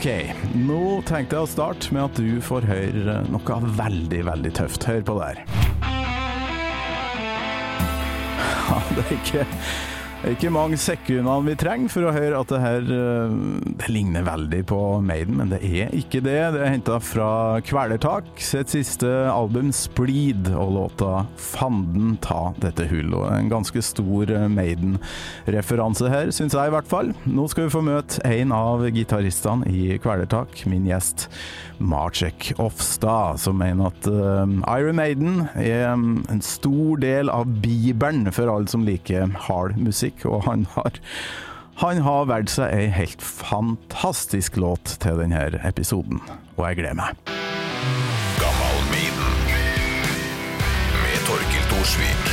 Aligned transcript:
Ok, 0.00 0.30
nå 0.56 1.02
tenkte 1.04 1.36
jeg 1.36 1.44
å 1.44 1.48
starte 1.50 1.90
med 1.92 2.06
at 2.06 2.16
du 2.16 2.38
får 2.40 2.64
høre 2.64 3.18
noe 3.28 3.56
veldig, 3.76 4.20
veldig 4.30 4.52
tøft. 4.56 4.86
Hør 4.88 5.02
på 5.04 5.16
det 5.18 5.26
her. 5.26 5.42
Ja, 8.70 8.78
det 8.94 9.02
er 9.02 9.12
ikke, 9.18 9.44
ikke 10.28 10.50
mange 10.52 10.76
sekundene 10.76 11.46
vi 11.46 11.54
trenger 11.56 11.88
for 11.88 12.04
å 12.04 12.12
høre 12.12 12.40
at 12.42 12.50
det 12.52 12.58
her 12.60 12.90
eh, 12.92 13.36
Det 13.80 13.88
ligner 13.88 14.26
veldig 14.26 14.58
på 14.68 14.80
Maiden, 15.00 15.38
men 15.38 15.52
det 15.54 15.60
er 15.64 15.94
ikke 15.96 16.20
det. 16.20 16.36
Det 16.52 16.60
er 16.60 16.74
henta 16.74 16.98
fra 17.00 17.30
Kvelertak 17.64 18.28
sitt 18.44 18.68
siste 18.74 19.08
album, 19.32 19.70
Splid 19.72 20.50
og 20.52 20.74
låta 20.76 21.24
'Fanden 21.40 22.18
ta 22.20 22.52
dette 22.60 22.84
hullet'. 22.90 23.32
En 23.38 23.48
ganske 23.48 23.80
stor 23.80 24.28
eh, 24.28 24.46
Maiden-referanse 24.52 26.12
her, 26.12 26.34
syns 26.36 26.52
jeg 26.52 26.68
i 26.68 26.76
hvert 26.76 26.90
fall. 26.90 27.14
Nå 27.24 27.48
skal 27.48 27.66
vi 27.66 27.74
få 27.78 27.84
møte 27.86 28.20
en 28.28 28.52
av 28.52 28.84
gitaristene 28.92 29.72
i 29.72 29.96
Kvelertak, 30.04 30.66
min 30.68 30.84
gjest 30.90 31.30
Marcek 31.80 32.52
Ofstad, 32.60 33.40
som 33.40 33.56
mener 33.58 33.88
at 33.88 34.08
uh, 34.10 34.44
Iron 34.76 34.96
Maiden 34.96 35.46
er 35.56 35.88
um, 35.92 36.20
en 36.28 36.42
stor 36.44 37.00
del 37.00 37.32
av 37.32 37.48
bibelen 37.64 38.28
for 38.34 38.52
alle 38.52 38.68
som 38.68 38.84
liker 38.84 39.30
hard 39.46 39.78
musikk, 39.80 40.09
og 40.24 40.44
han 40.48 40.66
har 40.74 41.00
han 41.80 42.02
har 42.04 42.26
valgt 42.28 42.52
seg 42.52 42.74
ei 42.76 42.88
helt 42.92 43.22
fantastisk 43.24 44.58
låt 44.60 44.98
til 45.00 45.16
denne 45.16 45.46
episoden, 45.64 46.20
og 46.58 46.66
jeg 46.66 46.76
gleder 46.82 46.98
meg. 46.98 47.16
Gammalmiden 48.36 49.38
Med 51.00 51.24
Torkil 51.24 51.64
Thorsvik. 51.72 52.30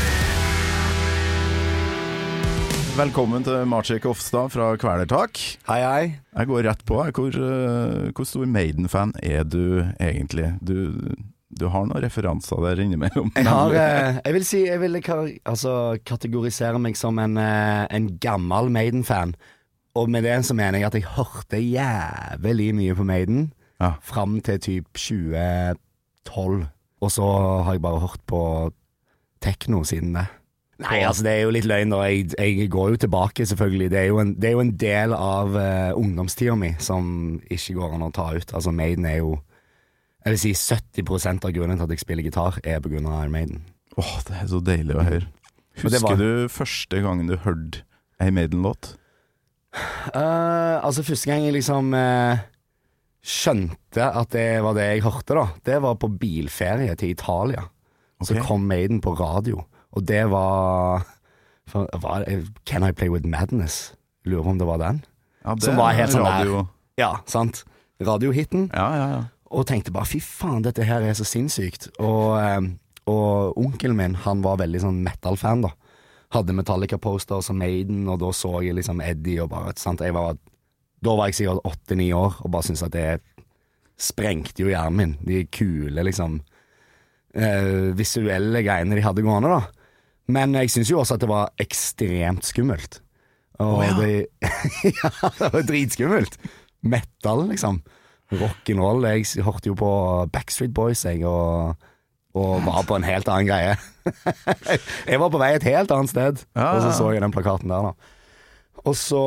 Velkommen 2.97 3.43
til 3.45 3.63
Marcek 3.69 4.09
Offstad 4.09 4.51
fra 4.51 4.71
Kvelertak. 4.81 5.39
Hei, 5.69 5.79
hei. 5.85 6.05
Jeg 6.33 6.49
går 6.49 6.63
rett 6.65 6.83
på. 6.83 6.99
Hvor, 7.13 7.39
uh, 7.39 8.07
hvor 8.09 8.27
stor 8.27 8.47
Maiden-fan 8.49 9.13
er 9.21 9.47
du 9.47 9.85
egentlig? 10.01 10.55
Du, 10.59 10.97
du 11.61 11.67
har 11.73 11.85
noen 11.87 12.03
referanser 12.03 12.61
der 12.63 12.81
innimellom. 12.83 13.31
Jeg 13.35 13.47
har 13.47 13.75
eh, 13.75 14.19
Jeg 14.25 14.33
vil 14.37 14.45
si 14.47 14.63
Jeg 14.65 14.81
vil 14.81 14.99
altså, 15.01 15.75
kategorisere 16.05 16.79
meg 16.81 16.97
som 16.99 17.19
en, 17.19 17.37
eh, 17.41 17.85
en 17.91 18.09
gammel 18.21 18.71
Maiden-fan. 18.73 19.35
Og 19.97 20.09
med 20.13 20.23
det 20.27 20.39
så 20.45 20.53
mener 20.53 20.79
jeg 20.79 20.87
at 20.91 20.97
jeg 20.99 21.11
hørte 21.17 21.57
jævlig 21.61 22.73
mye 22.77 22.95
på 22.95 23.03
Maiden 23.07 23.51
Ja. 23.81 23.91
fram 24.01 24.39
til 24.41 24.59
typ 24.59 24.85
2012. 24.97 26.67
Og 27.01 27.11
så 27.13 27.27
har 27.63 27.73
jeg 27.73 27.81
bare 27.81 27.99
hørt 28.01 28.21
på 28.27 28.71
tekno 29.41 29.83
siden 29.85 30.15
det. 30.17 30.27
Nei, 30.77 30.99
altså 31.01 31.23
det 31.25 31.31
er 31.31 31.41
jo 31.41 31.53
litt 31.55 31.65
løgn, 31.65 31.93
og 31.97 32.03
jeg, 32.05 32.27
jeg 32.37 32.69
går 32.69 32.91
jo 32.93 32.99
tilbake, 33.01 33.45
selvfølgelig. 33.49 33.89
Det 33.89 33.99
er 33.99 34.09
jo 34.11 34.19
en, 34.21 34.35
er 34.43 34.53
jo 34.53 34.61
en 34.61 34.75
del 34.77 35.13
av 35.17 35.55
uh, 35.57 35.97
ungdomstida 35.97 36.53
mi 36.57 36.75
som 36.77 37.39
ikke 37.49 37.73
går 37.79 37.95
an 37.95 38.05
å 38.05 38.11
ta 38.13 38.27
ut. 38.35 38.53
Altså 38.53 38.73
Maiden 38.75 39.07
er 39.09 39.17
jo 39.23 39.39
Jeg 40.25 40.35
vil 40.35 40.39
si 40.39 40.53
70 40.53 41.45
av 41.45 41.51
grunnen 41.55 41.77
til 41.77 41.85
at 41.85 41.93
jeg 41.95 42.03
spiller 42.03 42.23
gitar, 42.25 42.59
er 42.63 42.81
av 42.81 42.87
Iron 42.91 43.31
Maiden. 43.31 43.65
Åh, 43.97 44.13
det 44.27 44.35
er 44.41 44.47
så 44.47 44.59
deilig 44.61 44.95
å 44.95 45.03
høre. 45.05 45.27
Husker 45.77 46.03
var- 46.03 46.17
du 46.17 46.47
første 46.49 47.01
gangen 47.01 47.27
du 47.27 47.37
hørte 47.37 47.83
ei 48.19 48.31
Maiden-låt? 48.31 48.95
Uh, 50.15 50.81
altså 50.81 51.03
første 51.05 51.29
gang 51.29 51.43
jeg 51.45 51.53
liksom 51.53 51.93
uh, 51.93 52.39
skjønte 53.21 54.01
at 54.09 54.31
det 54.33 54.63
var 54.65 54.73
det 54.77 54.87
jeg 54.87 55.03
hørte, 55.05 55.35
da, 55.37 55.45
det 55.67 55.81
var 55.83 55.99
på 56.01 56.09
bilferie 56.17 56.95
til 56.97 57.13
Italia. 57.13 57.67
Så 58.25 58.39
kom 58.41 58.65
Maiden 58.65 59.01
på 59.01 59.13
radio, 59.13 59.61
og 59.93 60.07
det 60.09 60.23
var, 60.31 61.05
for, 61.69 61.85
var 62.01 62.25
Can 62.65 62.83
I 62.87 62.91
Play 62.91 63.11
With 63.13 63.27
Madness? 63.29 63.93
Lurer 64.25 64.43
på 64.43 64.49
om 64.55 64.57
det 64.57 64.67
var 64.67 64.81
den? 64.81 65.03
Ja, 65.45 65.53
det 65.53 65.63
Som 65.63 65.77
var 65.77 65.93
helt 65.93 66.11
sånn 66.11 66.25
sånn 66.25 66.31
der. 66.31 66.39
radio. 66.41 66.63
Ja, 66.97 67.11
sant? 67.29 67.61
Radiohiten. 68.01 68.71
Ja, 68.73 68.87
ja, 68.97 69.05
ja. 69.13 69.21
Og 69.47 69.67
tenkte 69.69 69.93
bare 69.95 70.09
fy 70.09 70.19
faen, 70.23 70.63
dette 70.65 70.85
her 70.87 71.05
er 71.05 71.15
så 71.17 71.25
sinnssykt. 71.27 71.89
Og, 72.03 72.37
eh, 72.41 72.61
og 73.07 73.57
onkelen 73.59 73.97
min, 73.99 74.17
han 74.25 74.43
var 74.43 74.59
veldig 74.61 74.83
sånn 74.83 75.03
metal-fan, 75.05 75.63
da. 75.67 75.71
Hadde 76.35 76.55
Metallica-poster 76.57 77.39
og 77.39 77.55
Maiden, 77.55 78.03
og 78.11 78.19
da 78.19 78.33
så 78.35 78.57
jeg 78.65 78.75
liksom 78.75 78.99
Eddie 79.03 79.39
og 79.43 79.53
bare 79.53 79.71
sant? 79.79 80.03
Jeg 80.03 80.15
var, 80.17 80.35
Da 80.99 81.13
var 81.13 81.29
jeg 81.29 81.35
sikkert 81.37 81.67
åtte-ni 81.69 82.11
år 82.11 82.39
og 82.41 82.51
bare 82.51 82.65
syntes 82.65 82.81
at 82.83 82.91
det 82.91 83.21
sprengte 84.01 84.63
jo 84.63 84.71
hjernen 84.71 84.97
min. 84.97 85.13
De 85.21 85.43
kule, 85.45 86.03
liksom 86.03 86.39
eh, 87.37 87.93
visuelle 87.97 88.63
greiene 88.65 88.97
de 88.97 89.05
hadde 89.05 89.23
gående, 89.25 89.51
da. 89.53 89.61
Men 90.33 90.55
jeg 90.57 90.71
syns 90.73 90.91
jo 90.91 90.99
også 91.01 91.15
at 91.15 91.23
det 91.23 91.29
var 91.31 91.53
ekstremt 91.61 92.47
skummelt. 92.49 92.99
Og 93.63 93.79
oh, 93.79 93.85
ja. 93.85 93.93
det 93.97 94.27
Ja, 94.99 95.11
det 95.39 95.51
var 95.53 95.67
dritskummelt. 95.69 96.37
Metal, 96.81 97.45
liksom. 97.49 97.79
Rock'n'roll. 98.33 99.05
Jeg 99.07 99.45
hørte 99.45 99.71
jo 99.71 99.77
på 99.77 99.91
Backstreet 100.33 100.73
Boys, 100.75 101.05
jeg, 101.07 101.23
og, 101.27 101.77
og 102.35 102.65
var 102.65 102.83
på 102.87 102.97
en 102.97 103.07
helt 103.07 103.29
annen 103.31 103.47
greie. 103.49 103.77
jeg 105.11 105.21
var 105.21 105.31
på 105.33 105.41
vei 105.41 105.53
et 105.55 105.67
helt 105.67 105.91
annet 105.95 106.13
sted, 106.13 106.45
Ja, 106.57 106.73
og 106.75 106.83
så 106.85 106.93
så 106.97 107.11
jeg 107.13 107.23
den 107.23 107.35
plakaten 107.35 107.71
der, 107.71 107.91
da. 107.91 108.13
Og 108.87 108.95
så 108.95 109.21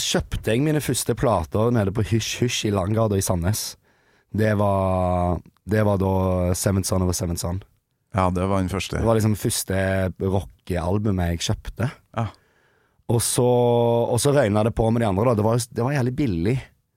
kjøpte 0.00 0.54
jeg 0.54 0.62
mine 0.64 0.80
første 0.80 1.16
plater 1.18 1.72
nede 1.74 1.92
på 1.92 2.04
Hysj 2.08 2.44
Hysj 2.44 2.68
i 2.70 2.72
Langgata 2.72 3.18
i 3.18 3.24
Sandnes. 3.24 3.74
Det 4.34 4.54
var, 4.58 5.40
det 5.68 5.82
var 5.86 5.98
da 6.00 6.14
Seventh 6.56 6.88
Son 6.88 7.04
over 7.04 7.12
Seven 7.12 7.36
Seventh 7.36 7.42
Son. 7.42 7.62
Ja, 8.14 8.28
det 8.30 8.46
var 8.46 8.62
den 8.62 8.70
første. 8.70 9.00
Det 9.00 9.06
var 9.06 9.18
liksom 9.18 9.34
første 9.38 9.76
rockealbumet 10.22 11.32
jeg 11.34 11.42
kjøpte. 11.48 11.90
Ja. 12.14 12.28
Og 13.10 13.20
så, 13.20 13.44
og 13.44 14.20
så 14.22 14.32
røyna 14.32 14.62
det 14.64 14.72
på 14.78 14.86
med 14.94 15.02
de 15.02 15.08
andre, 15.10 15.26
da. 15.28 15.34
Det 15.34 15.44
var, 15.46 15.58
det 15.58 15.84
var 15.84 15.96
jævlig 15.96 16.14
billig. 16.16 16.54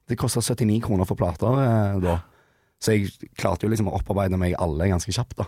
Det 0.07 0.17
kosta 0.19 0.41
79 0.41 0.81
kroner 0.85 1.07
for 1.09 1.19
plater 1.19 1.61
eh, 1.61 1.99
da. 2.03 2.17
Så 2.79 2.93
jeg 2.93 3.11
klarte 3.37 3.65
jo 3.65 3.71
liksom 3.73 3.89
å 3.89 3.95
opparbeide 3.97 4.37
meg 4.39 4.55
alle 4.61 4.87
ganske 4.91 5.11
kjapt, 5.11 5.39
da. 5.41 5.47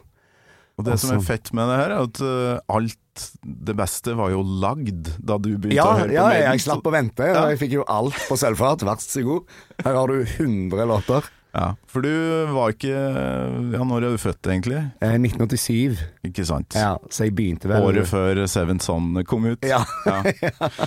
Og 0.79 0.85
det 0.87 0.95
som 1.01 1.11
er 1.11 1.17
Altså- 1.19 1.27
fett 1.27 1.49
med 1.53 1.67
det 1.67 1.77
her, 1.77 1.91
er 1.91 2.03
at 2.07 2.19
uh, 2.23 2.75
alt 2.75 3.23
det 3.43 3.75
beste 3.75 4.13
var 4.15 4.31
jo 4.31 4.39
lagd 4.41 5.09
da 5.19 5.35
du 5.37 5.57
begynte 5.57 5.75
Ja, 5.75 5.89
å 5.91 5.97
høre 5.99 6.13
ja 6.15 6.23
på 6.23 6.35
Ja, 6.37 6.53
jeg 6.53 6.63
slapp 6.63 6.87
å 6.87 6.93
vente. 6.95 7.25
Ja. 7.27 7.41
Jeg 7.51 7.59
fikk 7.59 7.73
jo 7.75 7.83
alt 7.91 8.15
på 8.29 8.37
sølvfat. 8.39 8.85
Vær 8.87 9.01
så 9.03 9.23
god. 9.27 9.49
Her 9.83 9.97
har 9.99 10.07
du 10.07 10.23
100 10.23 10.87
låter. 10.87 11.27
Ja, 11.49 11.71
for 11.89 12.05
du 12.05 12.11
var 12.53 12.75
ikke 12.75 12.93
Ja, 12.93 13.81
når 13.81 14.05
er 14.05 14.13
du 14.13 14.21
født, 14.21 14.45
egentlig? 14.51 14.83
Eh, 15.01 15.15
1987. 15.17 16.03
Ikke 16.29 16.45
sant? 16.45 16.75
Ja, 16.77 16.93
så 17.09 17.25
jeg 17.25 17.33
begynte 17.37 17.71
vel 17.71 17.87
Året 17.87 18.09
før 18.09 18.43
Seven 18.49 18.81
Son 18.83 19.17
kom 19.25 19.47
ut. 19.49 19.65
Ja. 19.65 19.81
Ja. 20.05 20.21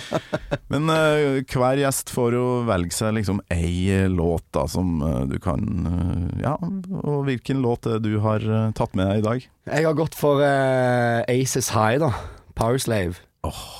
Men 0.71 0.87
uh, 0.87 1.41
hver 1.43 1.81
gjest 1.81 2.13
får 2.13 2.37
jo 2.37 2.45
velge 2.69 2.95
seg 2.95 3.17
liksom 3.17 3.41
ei 3.53 4.07
låt 4.11 4.45
da, 4.55 4.63
som 4.71 4.95
uh, 5.03 5.23
du 5.29 5.35
kan 5.43 5.67
uh, 5.87 6.27
Ja, 6.41 6.55
og 7.03 7.25
hvilken 7.27 7.61
låt 7.63 7.87
er 7.89 7.99
du 8.03 8.17
har 8.23 8.43
eh, 8.43 8.71
tatt 8.75 8.95
med 8.97 9.09
deg 9.09 9.21
i 9.21 9.25
dag? 9.25 9.47
Jeg 9.73 9.87
har 9.87 9.95
gått 9.97 10.15
for 10.17 10.43
eh, 10.43 11.23
Aces 11.31 11.71
High, 11.73 11.99
da. 12.03 12.11
Powerslave. 12.57 13.19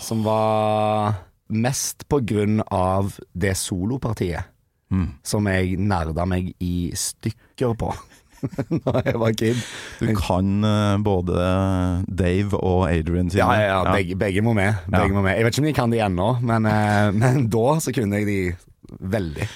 Som 0.03 0.23
var 0.25 1.19
mest 1.53 2.07
på 2.11 2.21
grunn 2.25 2.61
av 2.71 3.17
det 3.33 3.53
solopartiet. 3.59 4.49
Mm. 4.93 5.07
Som 5.25 5.47
jeg 5.49 5.77
nerda 5.81 6.25
meg 6.29 6.51
i 6.61 6.91
stykker 6.97 7.73
på 7.79 7.93
da 8.83 9.01
jeg 9.05 9.19
var 9.21 9.35
kid. 9.39 9.59
Du 10.03 10.09
kan 10.19 10.49
uh, 10.67 10.97
både 11.03 11.45
Dave 12.11 12.59
og 12.59 12.85
Adrian 12.91 13.31
sine. 13.31 13.45
Ja, 13.45 13.53
ja, 13.55 13.77
ja, 13.79 13.93
begge, 13.95 14.17
begge 14.19 14.43
må 14.43 14.51
med. 14.57 14.83
Begge 14.91 15.07
Ja. 15.07 15.15
må 15.15 15.23
med. 15.23 15.37
Jeg 15.37 15.47
vet 15.47 15.55
ikke 15.55 15.63
om 15.63 15.69
de 15.69 15.75
kan 15.77 15.93
de 15.95 16.01
ennå, 16.03 16.29
men, 16.43 16.67
uh, 16.67 17.09
men 17.21 17.47
da 17.53 17.77
så 17.83 17.95
kunne 17.95 18.19
jeg 18.19 18.27
de 18.27 18.39
veldig. 19.15 19.47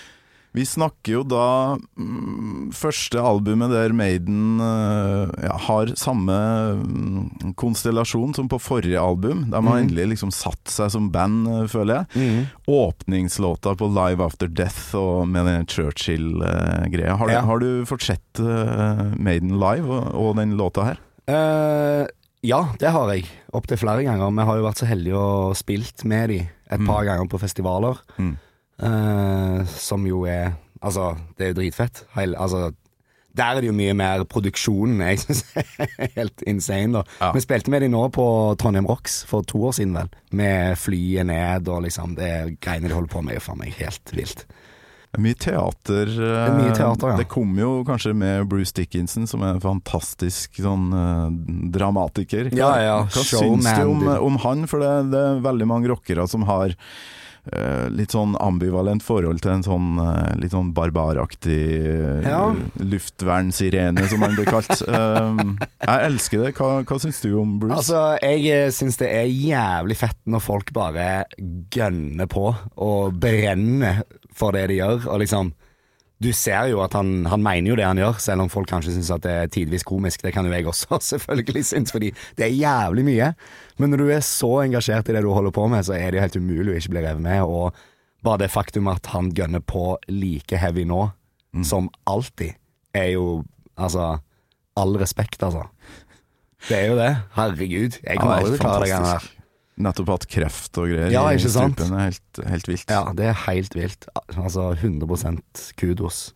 Vi 0.57 0.63
snakker 0.65 1.11
jo 1.13 1.21
da 1.29 1.43
mm, 1.77 2.71
Første 2.75 3.21
albumet 3.21 3.69
der 3.69 3.93
Maiden 3.95 4.57
eh, 4.63 5.29
ja, 5.45 5.53
har 5.67 5.91
samme 5.99 6.33
mm, 6.81 7.53
konstellasjon 7.59 8.33
som 8.37 8.49
på 8.49 8.57
forrige 8.61 8.97
album. 8.99 9.45
Der 9.53 9.61
man 9.61 9.75
mm. 9.77 9.81
endelig 9.85 10.07
liksom 10.15 10.33
satt 10.33 10.73
seg 10.73 10.89
som 10.95 11.11
band, 11.13 11.45
eh, 11.51 11.67
føler 11.71 12.01
jeg. 12.17 12.47
Åpningslåta 12.67 13.75
på 13.79 13.89
Live 13.93 14.25
After 14.25 14.49
Death 14.49 14.95
og 14.97 15.27
med 15.29 15.45
den 15.47 15.67
Churchill-greia. 15.69 17.15
Har, 17.21 17.27
du- 17.27 17.33
Ja. 17.37 17.41
har 17.45 17.59
du 17.61 17.69
fått 17.85 18.07
sett 18.09 18.41
eh, 18.41 19.05
Maiden 19.15 19.59
live 19.61 19.85
og, 19.87 20.09
og 20.17 20.35
den 20.41 20.57
låta 20.57 20.89
her? 20.91 21.03
Ja, 22.47 22.59
det 22.79 22.91
har 22.93 23.09
jeg. 23.13 23.25
Opptil 23.57 23.79
flere 23.81 24.03
ganger. 24.05 24.29
Vi 24.31 24.45
har 24.47 24.59
jo 24.59 24.65
vært 24.67 24.79
så 24.81 24.87
heldige 24.87 25.17
å 25.19 25.53
spilt 25.57 26.03
med 26.07 26.29
de 26.31 26.37
et 26.45 26.83
par 26.87 27.03
ganger 27.07 27.27
på 27.31 27.39
festivaler. 27.41 27.97
Mm. 28.19 28.35
Eh, 28.77 29.65
som 29.73 30.05
jo 30.07 30.25
er 30.29 30.53
Altså, 30.77 31.15
det 31.33 31.41
er 31.41 31.49
jo 31.49 31.55
dritfett. 31.57 32.03
Heil, 32.13 32.35
altså, 32.37 32.67
der 33.37 33.57
er 33.57 33.61
det 33.61 33.71
jo 33.71 33.75
mye 33.75 33.95
mer 33.97 34.23
produksjonen 34.29 35.01
jeg 35.01 35.23
syns 35.23 35.43
er 35.57 36.11
helt 36.17 36.43
insane, 36.45 36.99
da. 36.99 37.01
Ja. 37.21 37.31
Vi 37.33 37.41
spilte 37.41 37.73
med 37.73 37.81
de 37.85 37.89
nå 37.89 38.03
på 38.13 38.27
Trondheim 38.61 38.85
Rocks 38.89 39.23
for 39.29 39.45
to 39.47 39.63
år 39.69 39.77
siden, 39.79 39.97
vel. 39.97 40.11
Med 40.37 40.77
flyet 40.77 41.25
ned 41.29 41.69
og 41.73 41.83
liksom 41.87 42.15
Det 42.17 42.31
greiene 42.61 42.89
de 42.89 42.97
holder 42.97 43.13
på 43.13 43.25
med, 43.25 43.39
er 43.39 43.43
faen 43.43 43.61
meg 43.61 43.73
helt 43.81 44.13
vilt. 44.13 44.45
Mye 45.17 45.37
teater. 45.39 46.11
Det, 46.13 46.31
er 46.43 46.53
mye 46.53 46.73
teater, 46.77 47.13
ja. 47.15 47.17
Det 47.17 47.29
kom 47.31 47.57
jo 47.57 47.81
kanskje 47.87 48.13
med 48.13 48.45
Bruce 48.51 48.75
Dickinson, 48.77 49.25
som 49.25 49.41
er 49.41 49.55
en 49.55 49.63
fantastisk 49.63 50.59
sånn 50.61 50.91
eh, 50.93 51.37
dramatiker. 51.73 52.51
Ja, 52.53 52.73
ja, 52.83 52.97
hva 53.07 53.23
syns 53.25 53.65
du 53.65 53.85
om, 53.87 54.03
om 54.27 54.41
han? 54.45 54.67
For 54.69 54.83
det, 54.83 54.91
det 55.15 55.23
er 55.23 55.45
veldig 55.47 55.69
mange 55.73 55.89
rockere 55.89 56.27
som 56.29 56.45
har 56.45 56.75
eh, 56.75 56.91
litt 57.93 58.11
sånn 58.15 58.35
ambivalent 58.43 59.03
forhold 59.05 59.41
til 59.43 59.53
en 59.55 59.63
sånn 59.65 59.87
eh, 60.03 60.33
litt 60.41 60.53
sånn 60.55 60.73
barbaraktig 60.75 61.59
eh, 61.77 62.27
Ja. 62.27 62.41
luftvernsirene, 62.81 64.07
som 64.09 64.19
man 64.23 64.35
blir 64.37 64.49
kalt. 64.49 64.71
Jeg 65.87 66.07
elsker 66.09 66.43
det. 66.45 66.53
Hva, 66.57 66.81
hva 66.87 66.99
syns 67.01 67.21
du 67.23 67.31
om 67.39 67.57
Bruce? 67.61 67.77
Altså, 67.77 68.01
jeg 68.23 68.43
eh, 68.51 68.71
syns 68.75 68.97
det 68.99 69.09
er 69.13 69.29
jævlig 69.31 69.97
fett 69.99 70.19
når 70.27 70.43
folk 70.43 70.73
bare 70.75 71.07
gønner 71.73 72.27
på 72.31 72.49
og 72.83 73.15
brenner 73.21 74.03
for 74.37 74.53
det 74.53 74.67
de 74.71 74.81
gjør, 74.81 75.07
og 75.09 75.21
liksom 75.23 75.53
Du 76.23 76.31
ser 76.33 76.71
jo 76.71 76.79
at 76.81 76.95
han, 76.97 77.27
han 77.29 77.43
mener 77.45 77.69
jo 77.69 77.75
det 77.77 77.85
han 77.85 77.99
gjør, 78.01 78.17
selv 78.21 78.41
om 78.41 78.49
folk 78.49 78.69
kanskje 78.71 78.95
syns 78.95 79.11
at 79.13 79.21
det 79.25 79.33
er 79.33 79.51
tidvis 79.53 79.85
komisk. 79.85 80.23
Det 80.25 80.33
kan 80.33 80.47
jo 80.47 80.53
jeg 80.55 80.65
også 80.69 80.97
selvfølgelig 81.13 81.65
synes, 81.65 81.93
fordi 81.93 82.09
det 82.39 82.47
er 82.47 82.55
jævlig 82.57 83.05
mye. 83.05 83.33
Men 83.77 83.93
når 83.93 84.01
du 84.01 84.07
er 84.15 84.25
så 84.25 84.49
engasjert 84.63 85.11
i 85.11 85.17
det 85.17 85.21
du 85.25 85.29
holder 85.35 85.53
på 85.53 85.67
med, 85.69 85.85
så 85.85 85.93
er 85.97 86.09
det 86.09 86.19
jo 86.19 86.25
helt 86.25 86.39
umulig 86.41 86.73
å 86.73 86.79
ikke 86.81 86.95
bli 86.95 87.05
revet 87.05 87.23
med. 87.27 87.43
Og 87.45 87.77
bare 88.25 88.41
det 88.45 88.51
faktum 88.53 88.89
at 88.89 89.11
han 89.13 89.29
gønner 89.37 89.61
på 89.61 89.91
like 90.09 90.57
heavy 90.57 90.87
nå 90.89 91.05
som 91.65 91.87
alltid, 92.09 92.57
er 92.93 93.13
jo 93.15 93.43
altså 93.77 94.17
All 94.77 94.93
respekt, 95.01 95.41
altså. 95.41 95.63
Det 96.67 96.75
er 96.77 96.91
jo 96.91 96.97
det. 96.99 97.09
Herregud. 97.33 97.95
Jeg 98.03 98.19
er 98.19 98.21
aldri 98.21 98.51
til 98.51 98.59
å 98.59 98.61
klare 98.61 98.83
det 98.83 98.89
greiene 98.91 99.13
der. 99.15 99.23
Nettopp 99.77 100.07
hatt 100.09 100.27
kreft 100.31 100.77
og 100.81 100.87
greier 100.89 101.11
Ja, 101.13 101.25
ikke 101.35 101.51
sant? 101.53 101.77
strupen. 101.77 101.99
Helt, 102.01 102.39
helt 102.49 102.67
vilt. 102.71 102.87
Ja, 102.89 103.03
det 103.13 103.27
er 103.29 103.35
helt 103.45 103.75
vilt. 103.77 104.07
Altså 104.33 104.71
100% 104.73 105.67
kudos. 105.77 106.31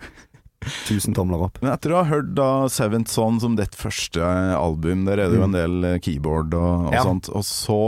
Tusen 0.85 1.15
tomler 1.17 1.41
opp. 1.47 1.57
Men 1.63 1.71
etter 1.73 1.95
å 1.95 2.03
ha 2.03 2.09
hørt 2.11 2.35
da 2.37 2.67
Seventh 2.69 3.09
Son 3.09 3.39
som 3.41 3.55
ditt 3.57 3.73
første 3.73 4.21
album, 4.53 5.07
der 5.09 5.17
er 5.23 5.31
det 5.33 5.39
jo 5.39 5.47
en 5.47 5.55
del 5.57 5.87
eh, 5.95 5.99
keyboard 6.05 6.53
og, 6.53 6.85
og 6.85 6.91
Mm. 6.91 6.93
Ja. 6.93 7.01
sånt, 7.07 7.29
og 7.33 7.41
så 7.49 7.79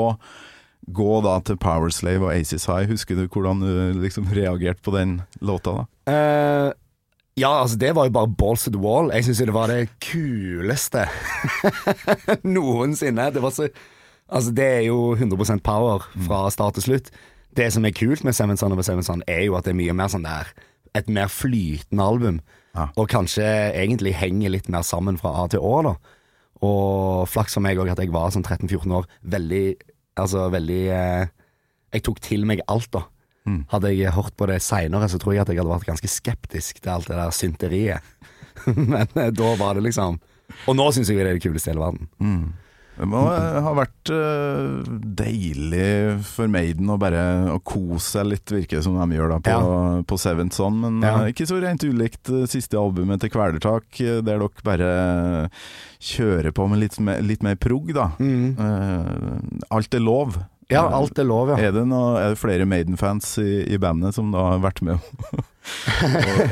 gå 0.90 1.22
da 1.24 1.36
til 1.46 1.56
Powerslave 1.62 2.26
og 2.26 2.34
Aces 2.34 2.66
High. 2.66 2.90
Husker 2.90 3.16
du 3.16 3.28
hvordan 3.30 3.62
du 3.62 4.02
liksom 4.02 4.26
reagerte 4.34 4.82
på 4.84 4.92
den 4.98 5.20
låta 5.40 5.78
da? 5.78 5.86
Uh, 6.10 6.74
ja, 7.38 7.54
altså 7.62 7.78
det 7.80 7.94
var 7.96 8.10
jo 8.10 8.12
bare 8.18 8.28
balls 8.42 8.66
to 8.66 8.72
the 8.74 8.82
wall. 8.82 9.14
Jeg 9.14 9.24
syns 9.30 9.40
jo 9.40 9.46
det 9.52 9.56
var 9.56 9.70
det 9.72 9.86
kuleste 10.04 11.06
noensinne. 12.44 13.30
Det 13.34 13.42
var 13.46 13.54
så 13.54 13.70
Altså, 14.34 14.52
det 14.58 14.66
er 14.66 14.82
jo 14.88 15.14
100% 15.16 15.62
power 15.66 16.08
fra 16.26 16.48
start 16.54 16.80
til 16.80 16.88
slutt. 16.88 17.12
Det 17.54 17.68
som 17.74 17.86
er 17.86 17.94
kult 17.94 18.24
med 18.26 18.34
Seven 18.34 18.58
Son 18.58 18.74
over 18.74 18.86
Seven 18.86 19.06
Son, 19.06 19.22
er 19.30 19.46
jo 19.46 19.58
at 19.58 19.68
det 19.68 19.76
er 19.76 19.78
mye 19.78 19.94
mer 19.98 20.10
sånn 20.12 20.26
der 20.26 20.50
Et 20.94 21.08
mer 21.10 21.26
flytende 21.26 22.06
album. 22.06 22.36
Ja. 22.76 22.88
Og 23.02 23.08
kanskje 23.10 23.46
egentlig 23.74 24.14
henger 24.14 24.52
litt 24.54 24.68
mer 24.70 24.84
sammen 24.86 25.18
fra 25.18 25.32
A 25.42 25.48
til 25.50 25.64
Å, 25.66 25.80
da. 25.88 25.94
Og 26.62 27.24
flaks 27.30 27.58
for 27.58 27.66
meg 27.66 27.82
òg 27.82 27.90
at 27.90 28.02
jeg 28.02 28.14
var 28.14 28.30
sånn 28.34 28.46
13-14 28.46 28.94
år. 29.00 29.10
Veldig 29.22 29.66
Altså 30.22 30.44
veldig 30.54 30.82
eh, 30.94 31.32
Jeg 31.96 32.04
tok 32.06 32.20
til 32.22 32.46
meg 32.46 32.62
alt, 32.70 32.92
da. 32.94 33.08
Hadde 33.74 33.90
jeg 33.92 34.14
hørt 34.14 34.36
på 34.38 34.46
det 34.48 34.62
seinere, 34.64 35.10
så 35.10 35.18
tror 35.20 35.34
jeg 35.34 35.42
at 35.42 35.50
jeg 35.50 35.60
hadde 35.60 35.74
vært 35.74 35.90
ganske 35.90 36.08
skeptisk 36.08 36.78
til 36.80 36.94
alt 36.94 37.10
det 37.10 37.18
der 37.18 37.34
synteriet. 37.36 38.14
Men 38.94 39.08
eh, 39.18 39.34
da 39.34 39.56
var 39.58 39.74
det 39.76 39.88
liksom 39.90 40.20
Og 40.70 40.78
nå 40.78 40.86
syns 40.94 41.10
jeg 41.10 41.18
det 41.18 41.26
er 41.26 41.40
det 41.40 41.44
kuleste 41.44 41.72
i 41.72 41.74
hele 41.74 41.84
verden. 41.88 42.08
Det 42.94 43.08
må 43.10 43.24
ha 43.26 43.72
vært 43.74 44.12
uh, 44.14 44.84
deilig 45.18 46.20
for 46.30 46.52
Maiden 46.52 46.92
å 46.94 46.98
bare 47.02 47.24
å 47.56 47.58
kose 47.66 48.20
seg 48.20 48.28
litt, 48.30 48.54
virker 48.54 48.78
det 48.78 48.84
som 48.86 49.00
de 49.00 49.18
gjør 49.18 49.34
da 49.34 49.40
på, 49.48 49.58
på 50.12 50.20
Seventh 50.22 50.54
Son. 50.60 50.78
Men 50.84 51.00
Ja. 51.02 51.16
uh, 51.24 51.30
ikke 51.32 51.48
så 51.50 51.58
rent 51.64 51.82
ulikt 51.88 52.30
uh, 52.30 52.44
siste 52.50 52.78
albumet 52.78 53.24
til 53.24 53.34
Kvelertak, 53.34 53.88
der 53.98 54.22
dere 54.28 54.50
bare 54.64 54.92
kjører 56.04 56.54
på 56.54 56.68
med 56.70 56.84
litt, 56.84 57.00
mer- 57.02 57.22
litt 57.26 57.42
mer 57.46 57.56
prog, 57.58 57.90
da. 57.96 58.12
Eh, 58.20 59.66
alt 59.74 59.96
er 59.98 60.04
lov. 60.04 60.38
Mm. 60.38 60.50
Ja, 60.74 60.86
alt 60.96 61.20
er 61.20 61.28
lov, 61.28 61.50
ja. 61.54 61.58
Er 61.60 61.74
det, 61.76 61.84
noe, 61.90 62.16
er 62.22 62.34
det 62.34 62.40
flere 62.42 62.66
Maiden-fans 62.70 63.34
i, 63.44 63.64
i 63.74 63.78
bandet 63.82 64.16
som 64.16 64.30
da 64.34 64.46
har 64.54 64.62
vært 64.64 64.80
med 64.86 65.02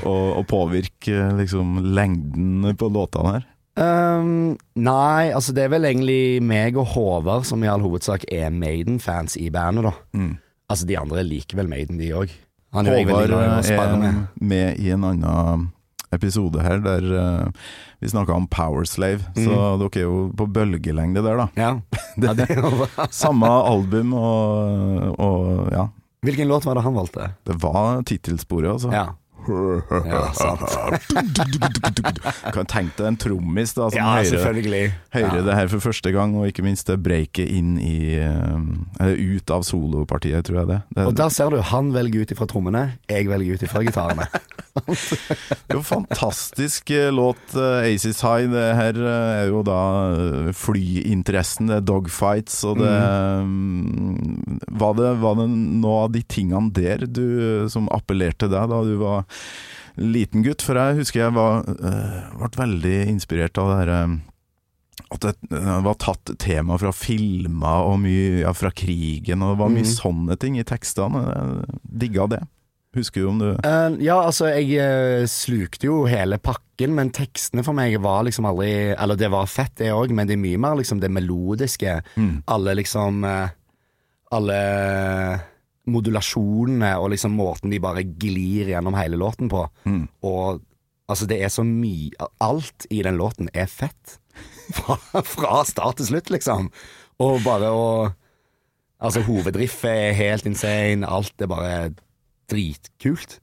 å, 0.05 0.13
å 0.39 0.43
påvirke 0.47 1.29
liksom, 1.39 1.79
lengden 1.95 2.65
på 2.77 2.89
låtene 2.91 3.37
her? 3.37 3.47
Ehm, 3.79 4.57
nei, 4.75 5.31
altså 5.31 5.53
det 5.55 5.63
er 5.65 5.71
vel 5.71 5.85
egentlig 5.87 6.41
meg 6.43 6.75
og 6.79 6.89
Håvard 6.93 7.45
som 7.47 7.63
i 7.63 7.69
all 7.71 7.83
hovedsak 7.83 8.25
er 8.31 8.49
Maiden-fans 8.51 9.37
i 9.39 9.49
bandet, 9.53 9.87
da. 9.87 9.93
Mm. 10.17 10.33
Altså 10.71 10.87
de 10.89 10.97
andre 10.99 11.23
liker 11.27 11.59
vel 11.61 11.69
Maiden, 11.71 11.99
de 12.01 12.09
òg. 12.15 12.33
Er 12.75 12.87
Håvard 12.87 13.63
spare 13.67 13.93
er 13.95 14.01
med. 14.01 14.27
med 14.39 14.79
i 14.79 14.91
en 14.95 15.03
annen 15.07 15.69
episode 16.11 16.59
her 16.63 16.79
der 16.83 17.05
uh, 17.15 17.47
vi 18.03 18.09
snakka 18.11 18.33
om 18.35 18.47
Powerslave, 18.51 19.23
så 19.35 19.47
Mm. 19.51 19.79
dere 19.79 19.95
er 19.95 20.01
jo 20.03 20.31
på 20.35 20.47
bølgelengde 20.51 21.23
der, 21.23 21.37
da. 21.37 21.47
Ja. 21.55 21.71
ja 22.27 22.33
det 22.35 22.49
var- 22.59 23.07
Samme 23.23 23.47
album 23.47 24.13
og, 24.13 25.15
og 25.19 25.71
ja. 25.71 25.87
Hvilken 26.21 26.47
låt 26.51 26.65
var 26.67 26.75
det 26.75 26.83
han 26.83 26.93
valgte? 26.93 27.31
Det 27.47 27.55
var 27.63 28.03
tittelsporet, 28.03 28.71
altså. 28.75 28.91
Ja. 28.93 29.07
Ja. 29.47 30.21
Kan 32.55 32.67
tenke 32.69 32.97
deg 32.99 33.07
en 33.09 33.19
trommis 33.19 33.73
da 33.77 33.89
som 33.91 33.97
Ja, 33.97 34.21
hører, 34.21 34.95
hører 35.13 35.45
det 35.47 35.57
her 35.57 35.71
for 35.71 35.83
første 35.89 36.13
gang, 36.13 36.35
og 36.37 36.49
ikke 36.49 36.65
minst 36.65 36.89
det 36.89 36.99
breaket 37.03 37.49
inn 37.49 37.77
i 37.81 38.17
eh, 38.19 38.57
Eller 39.01 39.17
ut 39.17 39.53
av 39.53 39.65
solopartiet, 39.67 40.45
tror 40.47 40.61
jeg 40.61 40.71
det. 40.73 40.79
det 40.95 41.07
Og 41.09 41.15
der 41.17 41.33
ser 41.33 41.53
du, 41.53 41.61
han 41.71 41.93
velger 41.95 42.25
ut 42.25 42.35
ifra 42.35 42.47
trommene, 42.49 42.83
jeg 43.09 43.29
velger 43.31 43.57
ut 43.57 43.67
ifra 43.67 43.85
gitarene. 43.87 44.29
Det 44.71 45.75
er 45.75 45.77
jo 45.77 45.83
fantastisk 45.83 46.91
eh, 46.95 47.09
låt, 47.11 47.55
eh, 47.55 47.91
Aces 47.91 48.21
High. 48.23 48.47
Det 48.51 48.65
her 48.77 48.99
eh, 48.99 49.31
er 49.41 49.49
jo 49.51 49.63
da 49.67 49.79
flyinteressen, 50.55 51.67
det 51.71 51.79
er 51.81 51.87
dogfights, 51.87 52.61
og 52.69 52.79
det 52.81 52.91
mm, 53.47 54.61
var, 54.79 54.95
det 54.99 55.11
var 55.23 55.37
det 55.39 55.47
noe 55.51 56.05
av 56.05 56.13
de 56.15 56.23
tingene 56.23 56.71
der 56.75 57.05
du, 57.07 57.67
som 57.71 57.89
appellerte 57.91 58.49
deg 58.51 58.71
da 58.71 58.81
du 58.87 58.95
var 59.01 59.25
liten 59.99 60.45
gutt? 60.45 60.63
For 60.65 60.79
jeg 60.79 61.01
husker 61.01 61.25
jeg 61.25 61.35
var, 61.37 61.65
eh, 61.67 62.19
ble 62.39 62.51
veldig 62.63 62.97
inspirert 63.11 63.59
av 63.61 63.71
det 63.71 63.79
her 63.81 63.93
eh, 63.97 64.19
at 65.11 65.25
det 65.25 65.57
eh, 65.57 65.75
var 65.83 65.99
tatt 65.99 66.33
tema 66.39 66.77
fra 66.79 66.93
filmer 66.95 67.89
og 67.89 67.99
mye 68.03 68.41
ja, 68.43 68.55
fra 68.55 68.71
krigen, 68.71 69.43
og 69.43 69.53
det 69.55 69.61
var 69.63 69.73
mye 69.73 69.87
mm. 69.87 69.93
sånne 69.97 70.39
ting 70.41 70.57
i 70.59 70.67
tekstene. 70.67 71.23
Jeg 71.27 71.79
digga 72.05 72.27
det. 72.31 72.41
Husker 72.91 73.23
du 73.23 73.27
om 73.29 73.37
du 73.39 73.45
uh, 73.55 73.93
ja, 74.03 74.17
altså, 74.19 74.49
jeg 74.51 74.75
uh, 74.75 75.23
slukte 75.31 75.87
jo 75.87 76.01
hele 76.11 76.35
pakken, 76.43 76.91
men 76.97 77.13
tekstene 77.15 77.63
for 77.63 77.77
meg 77.77 77.95
var 78.03 78.25
liksom 78.27 78.49
aldri 78.49 78.91
Eller 78.91 79.15
det 79.15 79.29
var 79.31 79.47
fett, 79.47 79.77
det 79.79 79.93
òg, 79.95 80.11
men 80.11 80.27
det 80.27 80.35
er 80.35 80.41
mye 80.43 80.59
mer 80.59 80.75
liksom 80.81 80.99
det 80.99 81.11
melodiske. 81.13 82.01
Mm. 82.19 82.41
Alle 82.51 82.75
liksom 82.81 83.23
uh, 83.23 83.47
Alle 84.35 84.59
modulasjonene 85.89 86.91
og 87.01 87.11
liksom 87.13 87.33
måten 87.37 87.71
de 87.73 87.81
bare 87.81 88.03
glir 88.05 88.69
gjennom 88.69 88.97
hele 88.97 89.17
låten 89.19 89.49
på. 89.51 89.65
Mm. 89.85 90.03
Og 90.27 90.61
altså, 91.09 91.27
det 91.29 91.41
er 91.41 91.53
så 91.53 91.65
mye 91.67 92.29
Alt 92.41 92.85
i 92.93 93.01
den 93.05 93.17
låten 93.21 93.49
er 93.53 93.69
fett. 93.71 94.17
Fra, 94.77 94.95
fra 95.27 95.65
start 95.67 95.97
til 95.99 96.07
slutt, 96.07 96.29
liksom. 96.31 96.69
Og 97.19 97.41
bare 97.43 97.71
å 97.75 97.85
Altså, 99.01 99.23
hovedriffet 99.25 99.89
er 99.89 100.13
helt 100.13 100.45
insane. 100.45 101.07
Alt 101.09 101.41
er 101.41 101.49
bare 101.49 101.71
dritkult. 102.51 103.39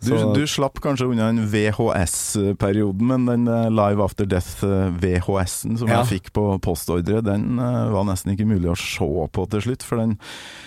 Du, 0.00 0.14
du 0.34 0.46
slapp 0.48 0.80
kanskje 0.80 1.06
unna 1.10 1.26
den 1.28 1.42
VHS-perioden, 1.52 3.06
men 3.10 3.26
den 3.28 3.48
eh, 3.48 3.66
Live 3.68 4.00
After 4.04 4.24
Death-VHS-en 4.28 5.76
som 5.78 5.90
Ja. 5.90 6.00
jeg 6.00 6.08
fikk 6.14 6.32
på 6.36 6.44
postordre, 6.64 7.20
den 7.24 7.58
eh, 7.60 7.90
var 7.92 8.06
nesten 8.08 8.32
ikke 8.32 8.48
mulig 8.48 8.70
å 8.72 8.76
se 8.80 9.10
på 9.36 9.46
til 9.52 9.64
slutt. 9.66 9.84
For 9.84 10.00
den, 10.00 10.16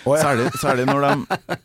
oh, 0.04 0.14
ja. 0.14 0.22
særlig, 0.22 0.50
særlig 0.62 0.86
når 0.90 1.00
de 1.08 1.12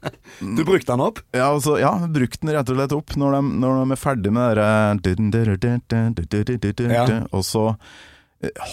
Du 0.57 0.63
brukte 0.65 0.89
den 0.95 1.05
opp? 1.05 1.21
Ja, 1.35 1.51
altså, 1.51 1.77
ja 1.81 1.93
brukte 2.09 2.41
den 2.41 2.55
rett 2.57 2.71
og 2.73 2.79
slett 2.79 2.95
opp 2.97 3.13
når 3.19 3.37
de, 3.37 3.41
når 3.61 3.83
de 3.83 3.93
er 3.93 4.01
ferdig 4.01 4.33
med 4.33 4.49
det 4.49 4.55
der 4.57 4.73
Ja. 6.89 7.21
Og 7.29 7.45
så 7.45 7.67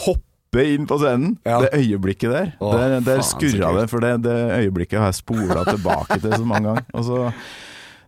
hopper 0.07 0.25
hoppe 0.57 0.65
inn 0.75 0.87
på 0.87 0.99
scenen. 0.99 1.37
Ja. 1.45 1.61
Det 1.61 1.75
øyeblikket 1.77 2.33
der. 2.33 2.53
Å, 2.61 2.73
der 2.73 3.01
der 3.01 3.21
faen, 3.21 3.29
skurra 3.29 3.73
det, 3.77 3.87
for 3.91 4.01
det, 4.01 4.13
det 4.25 4.37
øyeblikket 4.63 5.01
har 5.01 5.11
jeg 5.13 5.21
spola 5.21 5.65
tilbake 5.67 6.21
til 6.23 6.33
så 6.33 6.45
mange 6.47 6.71
ganger. 6.71 6.87
Og 6.95 7.05
så 7.05 7.33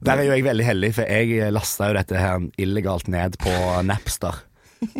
Der 0.04 0.20
er 0.20 0.28
jo 0.28 0.34
jeg 0.36 0.44
veldig 0.46 0.66
heldig, 0.66 0.92
for 0.94 1.10
jeg 1.10 1.52
lasta 1.54 1.88
jo 1.90 1.96
dette 1.98 2.20
her 2.20 2.44
illegalt 2.60 3.08
ned 3.10 3.38
på 3.42 3.54
Napster. 3.86 4.44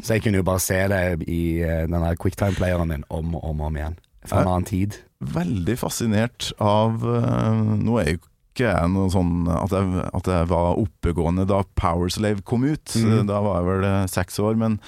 Så 0.03 0.17
jeg 0.17 0.25
kunne 0.25 0.41
jo 0.41 0.47
bare 0.47 0.63
se 0.63 0.79
det 0.91 1.03
i 1.31 1.43
denne 1.63 2.01
den 2.01 2.07
der 2.09 2.19
quicktime-playeren 2.19 2.91
min 2.91 3.05
om 3.15 3.37
og 3.39 3.45
om, 3.47 3.61
om 3.69 3.77
igjen. 3.79 3.99
Fra 4.27 4.43
en 4.43 4.51
annen 4.51 4.67
tid. 4.67 4.99
veldig 5.19 5.77
fascinert 5.79 6.51
av 6.63 7.03
eh, 7.07 7.61
Nå 7.79 7.95
er 8.01 8.11
jo 8.13 8.19
ikke 8.19 8.67
jeg 8.67 8.91
noe 8.91 9.07
sånn 9.13 9.47
at 9.55 9.71
jeg, 9.75 10.03
at 10.19 10.29
jeg 10.31 10.49
var 10.51 10.81
oppegående 10.83 11.47
da 11.47 11.63
Powerslave 11.79 12.43
kom 12.43 12.67
ut. 12.67 12.91
Mm. 12.99 13.29
Da 13.31 13.39
var 13.45 13.61
jeg 13.61 13.69
vel 13.69 13.87
eh, 13.87 14.09
seks 14.11 14.41
år. 14.43 14.59
Men, 14.59 14.81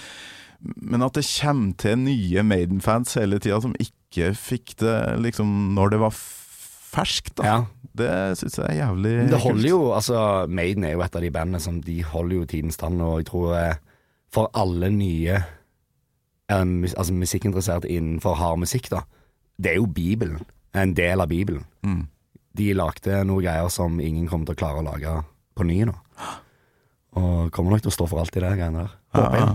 men 0.59 1.07
at 1.07 1.15
det 1.15 1.27
kommer 1.31 1.79
til 1.79 2.03
nye 2.03 2.45
Maiden-fans 2.47 3.15
hele 3.21 3.39
tida 3.39 3.61
som 3.63 3.77
ikke 3.79 4.33
fikk 4.35 4.75
det 4.83 4.99
liksom 5.23 5.71
når 5.77 5.95
det 5.95 6.03
var 6.03 6.19
ferskt, 6.19 7.37
da. 7.39 7.47
Ja. 7.47 7.59
Det 7.97 8.11
syns 8.39 8.59
jeg 8.59 8.67
er 8.71 8.77
jævlig 8.87 9.13
Men 9.19 9.31
det 9.33 9.41
holder 9.43 9.63
kult. 9.63 9.69
jo 9.71 9.93
Altså, 9.97 10.47
Maiden 10.49 10.85
er 10.85 10.93
jo 10.93 11.01
et 11.03 11.17
av 11.17 11.23
de 11.23 11.31
bandene 11.31 11.61
som 11.61 11.81
de 11.83 12.03
holder 12.07 12.37
jo 12.37 12.45
tidens 12.47 12.75
stand, 12.79 13.01
og 13.03 13.19
jeg 13.19 13.27
tror 13.27 13.55
eh, 13.59 13.75
for 14.31 14.51
alle 14.55 14.91
nye 14.95 15.41
mus- 16.51 16.95
altså 16.97 17.13
musikkinteresserte 17.15 17.89
innenfor 17.91 18.35
hard 18.39 18.59
musikk, 18.63 18.91
da, 18.91 19.01
det 19.59 19.73
er 19.73 19.77
jo 19.81 19.87
Bibelen. 19.87 20.41
En 20.75 20.95
del 20.95 21.21
av 21.21 21.29
Bibelen. 21.29 21.65
Mm. 21.83 22.07
de 22.59 22.73
lagde 22.75 23.25
noen 23.25 23.43
greier 23.45 23.69
som 23.71 24.01
ingen 24.03 24.27
kommer 24.29 24.47
til 24.47 24.55
å 24.57 24.59
klare 24.59 24.81
å 24.81 24.85
lage 24.85 25.13
på 25.57 25.65
ny 25.65 25.85
nå. 25.87 25.93
Og 27.19 27.51
kommer 27.55 27.71
nok 27.75 27.83
til 27.85 27.91
å 27.91 27.95
stå 27.95 28.07
for 28.11 28.19
alltid, 28.23 28.43
det 28.43 28.57
greiene 28.59 28.83
der. 28.85 28.95
Håper 29.15 29.37
jeg. 29.39 29.53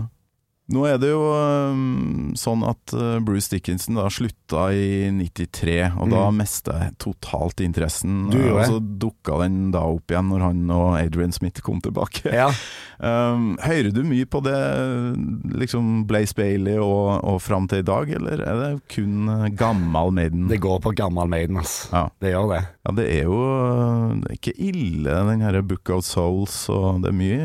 Nå 0.74 0.82
er 0.90 0.96
det 0.98 1.12
jo 1.12 1.20
øhm, 1.30 2.32
sånn 2.42 2.64
at 2.66 2.94
øh, 2.98 3.20
Bruce 3.22 3.52
Dickinson 3.54 4.00
da 4.00 4.08
slutta 4.10 4.64
i 4.74 5.12
93, 5.14 5.92
og 6.02 6.10
da 6.10 6.24
Mm. 6.32 6.40
mista 6.42 6.74
jeg 6.82 6.96
totalt 7.04 7.62
interessen. 7.62 8.32
Du 8.34 8.40
og 8.56 8.64
så 8.66 8.80
dukka 8.82 9.38
den 9.44 9.70
da 9.76 9.84
opp 9.86 10.10
igjen 10.10 10.32
når 10.34 10.42
han 10.48 10.64
og 10.74 10.96
Adrian 10.98 11.32
Smith 11.36 11.62
kom 11.62 11.82
tilbake. 11.86 12.32
Ja. 12.34 12.50
Um, 12.96 13.58
hører 13.60 13.90
du 13.92 14.06
mye 14.08 14.24
på 14.24 14.40
det, 14.40 14.56
liksom 15.60 16.06
Blaze 16.08 16.32
Bailey 16.38 16.78
og, 16.80 17.20
og 17.28 17.42
fram 17.44 17.66
til 17.68 17.82
i 17.84 17.86
dag, 17.86 18.08
eller 18.16 18.40
er 18.40 18.62
det 18.62 18.70
kun 18.96 19.28
øh, 19.30 19.50
gammal 19.60 20.14
Maiden? 20.16 20.46
Det 20.48 20.62
går 20.64 20.80
på 20.86 20.94
gammel 20.96 21.28
Maiden, 21.28 21.60
ass. 21.60 21.90
Ja. 21.92 22.06
Det 22.24 22.32
gjør 22.32 22.48
det. 22.54 22.62
Ja, 22.88 22.94
det 22.96 23.08
er 23.18 23.28
jo 23.28 23.36
øh, 23.36 24.16
det 24.24 24.30
er 24.32 24.38
ikke 24.40 24.56
ille, 24.70 25.18
den 25.28 25.44
her 25.44 25.60
Book 25.68 25.92
of 25.92 26.06
Souls, 26.08 26.56
og 26.72 27.04
det 27.04 27.12
er 27.12 27.18
mye 27.20 27.42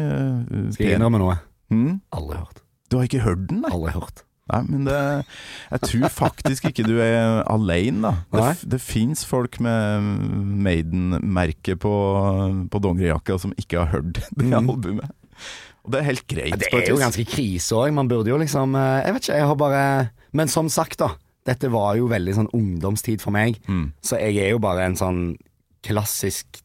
øh, 0.47 0.71
Skal 0.77 0.87
jeg 0.87 1.01
innrømme 1.01 1.19
noe? 1.25 1.37
Hmm? 1.71 1.99
Aldri 2.15 2.39
hørt. 2.39 2.60
Du 2.91 2.99
har 2.99 3.07
ikke 3.07 3.23
hørt 3.25 3.47
den, 3.51 3.63
nei? 3.63 3.71
Aldri 3.71 3.95
hørt. 3.95 4.25
Nei, 4.51 4.61
men 4.67 4.85
det 4.89 4.97
Jeg 5.71 5.81
tror 5.87 6.09
faktisk 6.11 6.65
ikke 6.73 6.83
du 6.89 6.97
er 6.99 7.45
alene, 7.47 8.01
da. 8.03 8.13
Det, 8.35 8.41
Nei. 8.43 8.55
det 8.75 8.81
fins 8.83 9.23
folk 9.29 9.61
med 9.63 10.09
Maiden-merke 10.67 11.77
på, 11.79 11.93
på 12.73 12.81
dongerijakka 12.83 13.37
som 13.39 13.55
ikke 13.61 13.79
har 13.85 13.93
hørt 13.95 14.13
det 14.19 14.49
Mhm. 14.51 14.71
albumet. 14.71 15.11
Og 15.85 15.93
det 15.95 16.01
er 16.01 16.09
helt 16.11 16.27
greit. 16.29 16.59
Det 16.59 16.73
er 16.75 16.89
jo 16.91 16.99
ganske 17.01 17.25
krise 17.25 17.73
òg. 17.79 17.93
Man 17.95 18.09
burde 18.11 18.29
jo 18.29 18.37
liksom 18.37 18.75
eh, 18.77 19.05
Jeg 19.07 19.15
vet 19.15 19.23
ikke, 19.23 19.37
jeg 19.39 19.47
har 19.47 19.57
bare 19.57 20.11
Men 20.33 20.49
som 20.49 20.69
sagt, 20.69 20.99
da. 20.99 21.15
Dette 21.47 21.71
var 21.73 21.95
jo 21.97 22.07
veldig 22.11 22.35
sånn 22.37 22.51
ungdomstid 22.53 23.21
for 23.23 23.31
meg. 23.33 23.57
Mm. 23.67 23.93
Så 24.03 24.19
jeg 24.21 24.37
er 24.45 24.51
jo 24.51 24.59
bare 24.59 24.85
en 24.85 24.95
sånn 24.95 25.37
klassisk 25.83 26.61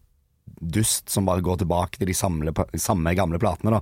dust 0.61 1.09
som 1.09 1.25
bare 1.25 1.41
går 1.41 1.57
tilbake 1.63 1.97
til 1.97 2.07
de 2.07 2.13
samle, 2.13 2.51
samme 2.77 3.15
gamle 3.15 3.39
platene, 3.39 3.71
da. 3.71 3.81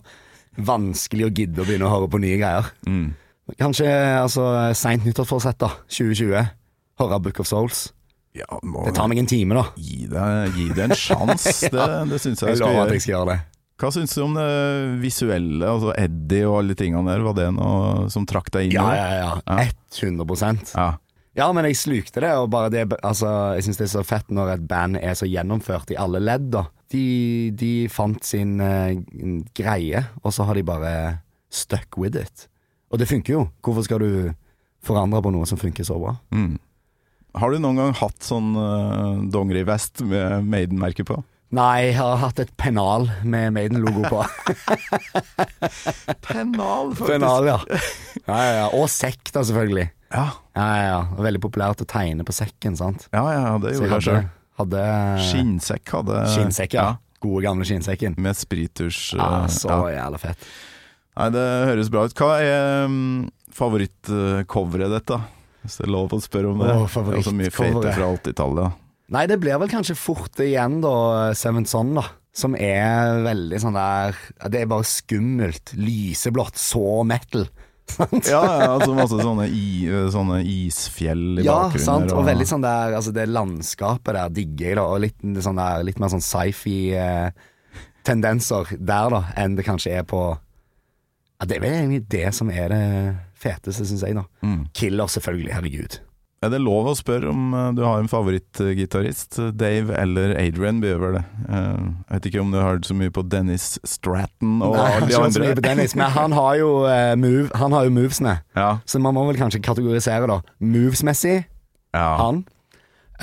Vanskelig 0.57 1.27
å 1.27 1.33
gidde 1.33 1.63
å 1.63 1.67
begynne 1.67 1.87
å 1.89 1.93
høre 1.93 2.09
på 2.11 2.21
nye 2.21 2.37
greier. 2.37 2.69
Mm. 2.85 3.13
Kanskje 3.59 3.89
altså 4.21 4.45
seint 4.77 5.05
nyttårsforsett, 5.07 5.59
da. 5.61 5.71
2020. 5.91 6.53
Høre 7.01 7.19
Book 7.23 7.41
of 7.43 7.49
Souls. 7.49 7.87
Ja, 8.33 8.47
må 8.65 8.85
Det 8.87 8.95
tar 8.97 9.09
meg 9.11 9.19
en 9.21 9.29
time, 9.29 9.57
da. 9.59 9.65
gi 9.77 10.07
deg, 10.09 10.55
gi 10.57 10.69
det 10.77 10.87
en 10.87 10.95
sjanse. 10.97 11.69
Det, 11.73 11.89
det 12.09 12.21
syns 12.21 12.41
jeg 12.41 12.55
Jeg 12.55 12.63
lover 12.63 12.85
at 12.87 12.95
jeg 12.95 13.05
skal 13.05 13.15
gjøre 13.17 13.33
det. 13.33 13.39
Hva 13.83 13.89
syns 13.91 14.13
du 14.15 14.21
om 14.23 14.35
det 14.37 14.49
visuelle, 15.01 15.65
altså 15.67 15.93
Eddie 15.97 16.45
og 16.47 16.59
alle 16.61 16.75
tingene 16.77 17.09
der? 17.09 17.23
Var 17.25 17.37
det 17.39 17.47
noe 17.57 18.09
som 18.13 18.25
trakk 18.29 18.51
deg 18.53 18.69
inn? 18.69 18.77
Ja, 18.77 18.93
ja, 18.95 19.07
ja. 19.17 19.31
Ja. 19.43 19.65
100 19.97 20.69
ja. 20.77 20.91
Ja, 21.33 21.47
men 21.53 21.65
jeg 21.65 21.79
slukte 21.81 22.21
det, 22.21 22.29
og 22.37 22.51
bare 22.53 22.69
det 22.69 22.85
Altså, 23.01 23.29
jeg 23.57 23.65
syns 23.65 23.81
det 23.81 23.87
er 23.87 23.93
så 23.95 24.03
fett 24.05 24.29
når 24.33 24.53
et 24.55 24.65
band 24.69 24.99
er 25.01 25.17
så 25.17 25.25
gjennomført 25.29 25.89
i 25.93 25.97
alle 25.99 26.21
ledd, 26.21 26.51
da. 26.53 26.67
De, 26.93 27.49
de 27.57 27.73
fant 27.89 28.19
sin 28.25 28.59
uh, 28.61 28.93
greie, 29.57 30.03
og 30.21 30.35
så 30.35 30.45
har 30.45 30.59
de 30.59 30.65
bare 30.67 30.93
stuck 31.53 31.97
with 31.97 32.19
it. 32.19 32.47
Og 32.93 33.01
det 33.01 33.09
funker 33.09 33.33
jo. 33.33 33.47
Hvorfor 33.65 33.87
skal 33.87 34.03
du 34.03 34.11
forandre 34.83 35.23
på 35.25 35.33
noe 35.33 35.47
som 35.49 35.57
funker 35.57 35.87
så 35.87 35.97
bra? 35.97 36.15
Mm. 36.35 36.59
Har 37.41 37.49
du 37.49 37.57
noen 37.57 37.79
gang 37.81 37.95
hatt 37.97 38.21
sånn 38.21 38.53
uh, 38.53 39.23
dongerivest 39.33 40.03
med 40.05 40.45
Maiden-merke 40.45 41.05
på? 41.07 41.17
Nei, 41.53 41.89
jeg 41.91 41.97
har 41.99 42.17
hatt 42.17 42.39
et 42.41 42.51
pennal 42.57 43.07
med 43.29 43.53
Maiden-logo 43.53 44.07
på. 44.09 44.21
Pennal, 46.25 46.93
faktisk. 46.95 47.11
pennal, 47.11 47.45
ja. 47.45 47.59
ja, 48.25 48.37
ja, 48.37 48.53
ja. 48.57 48.63
Og 48.73 48.87
sekk, 48.89 49.21
da, 49.29 49.43
selvfølgelig. 49.45 49.85
Ja, 50.13 50.25
Ja, 50.57 50.65
ja, 50.77 50.87
ja. 50.87 51.01
Veldig 51.25 51.41
populært 51.41 51.81
å 51.81 51.89
tegne 51.89 52.25
på 52.25 52.33
sekken, 52.33 52.77
sant. 52.77 53.05
ja, 53.13 53.21
ja 53.33 53.53
det 53.61 53.75
gjorde 53.75 53.99
jeg 53.99 54.07
sjøl. 54.07 54.25
Hadde 54.59 54.83
Skinnsekk 55.29 55.95
hadde 55.97 56.21
Skinnsekk, 56.33 56.77
ja. 56.77 56.91
Gode, 57.23 57.43
gamle 57.45 57.65
skinnsekken. 57.67 58.17
Med 58.19 58.35
sprittusj. 58.35 59.15
Ja, 59.15 59.45
eh, 59.45 59.51
så 59.53 59.71
ja. 59.71 59.93
jævla 59.95 60.19
fett. 60.19 60.47
Nei, 61.13 61.29
det 61.31 61.45
høres 61.69 61.91
bra 61.93 62.07
ut. 62.09 62.15
Hva 62.17 62.33
er 62.41 62.87
um, 62.89 63.29
favorittcoveret 63.53 64.91
ditt, 64.97 65.11
da? 65.13 65.21
Hvis 65.63 65.77
det 65.79 65.85
er 65.85 65.93
lov 65.93 66.11
å 66.11 66.19
spørre 66.19 66.51
om 66.51 66.63
det. 66.63 66.73
Oh, 66.75 66.97
det 67.07 67.21
er 67.21 67.27
så 67.29 67.35
mye 67.37 67.53
feite 67.53 67.93
fra 67.95 68.09
80-tallet. 68.17 68.59
da. 68.59 68.97
Nei, 69.13 69.23
det 69.29 69.37
blir 69.39 69.59
vel 69.61 69.71
kanskje 69.71 69.95
fort 69.99 70.41
igjen, 70.43 70.81
da, 70.83 70.95
Seven 71.37 71.67
Son, 71.69 71.93
da. 71.95 72.07
Som 72.33 72.55
er 72.57 73.19
veldig 73.21 73.59
sånn 73.61 73.75
der 73.77 74.15
Det 74.49 74.63
er 74.63 74.69
bare 74.71 74.87
skummelt. 74.89 75.75
Lyseblått. 75.77 76.57
Så 76.57 77.03
metal. 77.05 77.45
Ja, 78.25 78.41
ja, 78.41 78.71
altså 78.73 78.93
masse 78.95 79.17
sånne, 79.19 79.45
i, 79.53 79.85
sånne 80.13 80.37
isfjell 80.47 81.39
i 81.41 81.43
Ja, 81.45 81.53
bakgrunnen. 81.67 81.83
sant. 81.85 82.11
Og, 82.13 82.17
Og 82.21 82.25
veldig 82.29 82.47
sånn 82.49 82.63
der 82.63 82.93
Altså, 82.97 83.11
det 83.13 83.25
landskapet 83.29 84.13
der 84.17 84.29
digger 84.33 84.65
jeg, 84.69 84.75
da. 84.79 84.83
Og 84.87 84.99
litt, 85.03 85.17
sånn 85.45 85.59
der, 85.59 85.83
litt 85.85 85.99
mer 86.01 86.09
sånn 86.13 86.23
sci-fi-tendenser 86.23 88.63
der, 88.79 89.07
da, 89.13 89.21
enn 89.43 89.55
det 89.59 89.65
kanskje 89.67 89.89
er 89.99 90.03
på 90.07 90.21
Ja, 90.33 91.43
det 91.49 91.55
er 91.57 91.61
vel 91.65 91.75
egentlig 91.81 92.03
det 92.13 92.29
som 92.37 92.47
er 92.53 92.67
det 92.71 92.83
feteste, 93.43 93.83
syns 93.89 94.03
jeg, 94.05 94.13
da. 94.15 94.23
Mm. 94.45 94.61
Killer, 94.77 95.07
selvfølgelig. 95.11 95.51
Herregud. 95.57 95.93
Er 96.43 96.51
det 96.51 96.59
lov 96.59 96.89
å 96.91 96.93
spørre 96.97 97.29
om 97.31 97.53
eh, 97.55 97.69
du 97.77 97.83
har 97.85 98.01
en 98.01 98.09
favorittgitarist? 98.11 99.37
Dave 99.55 99.95
eller 99.95 100.33
Adrian 100.41 100.81
vel 100.83 101.15
det. 101.15 101.21
Eh, 101.47 101.83
Jeg 102.09 102.17
vet 102.17 102.27
ikke 102.29 102.41
om 102.43 102.51
du 102.51 102.59
har 102.59 102.81
så 102.83 102.97
mye 102.99 103.13
på 103.15 103.23
Dennis 103.31 103.77
Stratton 103.87 104.57
og 104.65 104.75
Nei, 104.75 104.89
de 105.05 105.13
ikke 105.13 105.29
så 105.37 105.43
mye 105.45 105.57
på 105.61 105.65
Dennis, 105.65 105.95
men 105.95 106.11
han 106.11 106.35
har 106.35 106.57
jo, 106.59 106.71
eh, 106.89 107.13
move, 107.19 107.47
han 107.55 107.71
har 107.71 107.87
jo 107.87 107.95
movesene. 107.95 108.35
Ja, 108.59 108.79
Så 108.85 108.99
man 108.99 109.15
må 109.15 109.23
vel 109.29 109.39
kanskje 109.39 109.63
kategorisere, 109.63 110.27
da. 110.27 110.41
Movesmessig, 110.59 111.45
ja. 111.95 112.07
han. 112.19 112.43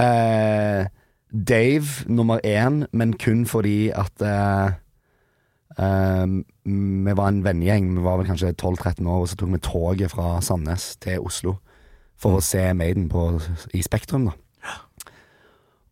Eh, 0.00 0.86
Dave 1.30 2.08
nummer 2.08 2.40
én, 2.42 2.86
men 2.92 3.12
kun 3.20 3.44
fordi 3.46 3.90
at 3.94 4.22
eh, 4.24 4.72
eh, 5.78 6.26
Vi 6.64 7.12
var 7.20 7.28
en 7.28 7.44
vennegjeng, 7.44 7.92
vi 7.98 8.02
var 8.02 8.16
vel 8.18 8.26
kanskje 8.32 8.54
12-13 8.56 9.04
år, 9.06 9.20
og 9.20 9.28
så 9.28 9.36
tok 9.36 9.52
vi 9.52 9.60
toget 9.66 10.14
fra 10.14 10.38
Sandnes 10.40 10.94
til 11.02 11.20
Oslo 11.20 11.58
for 12.20 12.38
å 12.38 12.44
se 12.44 12.62
Maiden 12.76 13.08
på, 13.12 13.26
i 13.76 13.82
Spektrum, 13.84 14.28
da. 14.30 14.36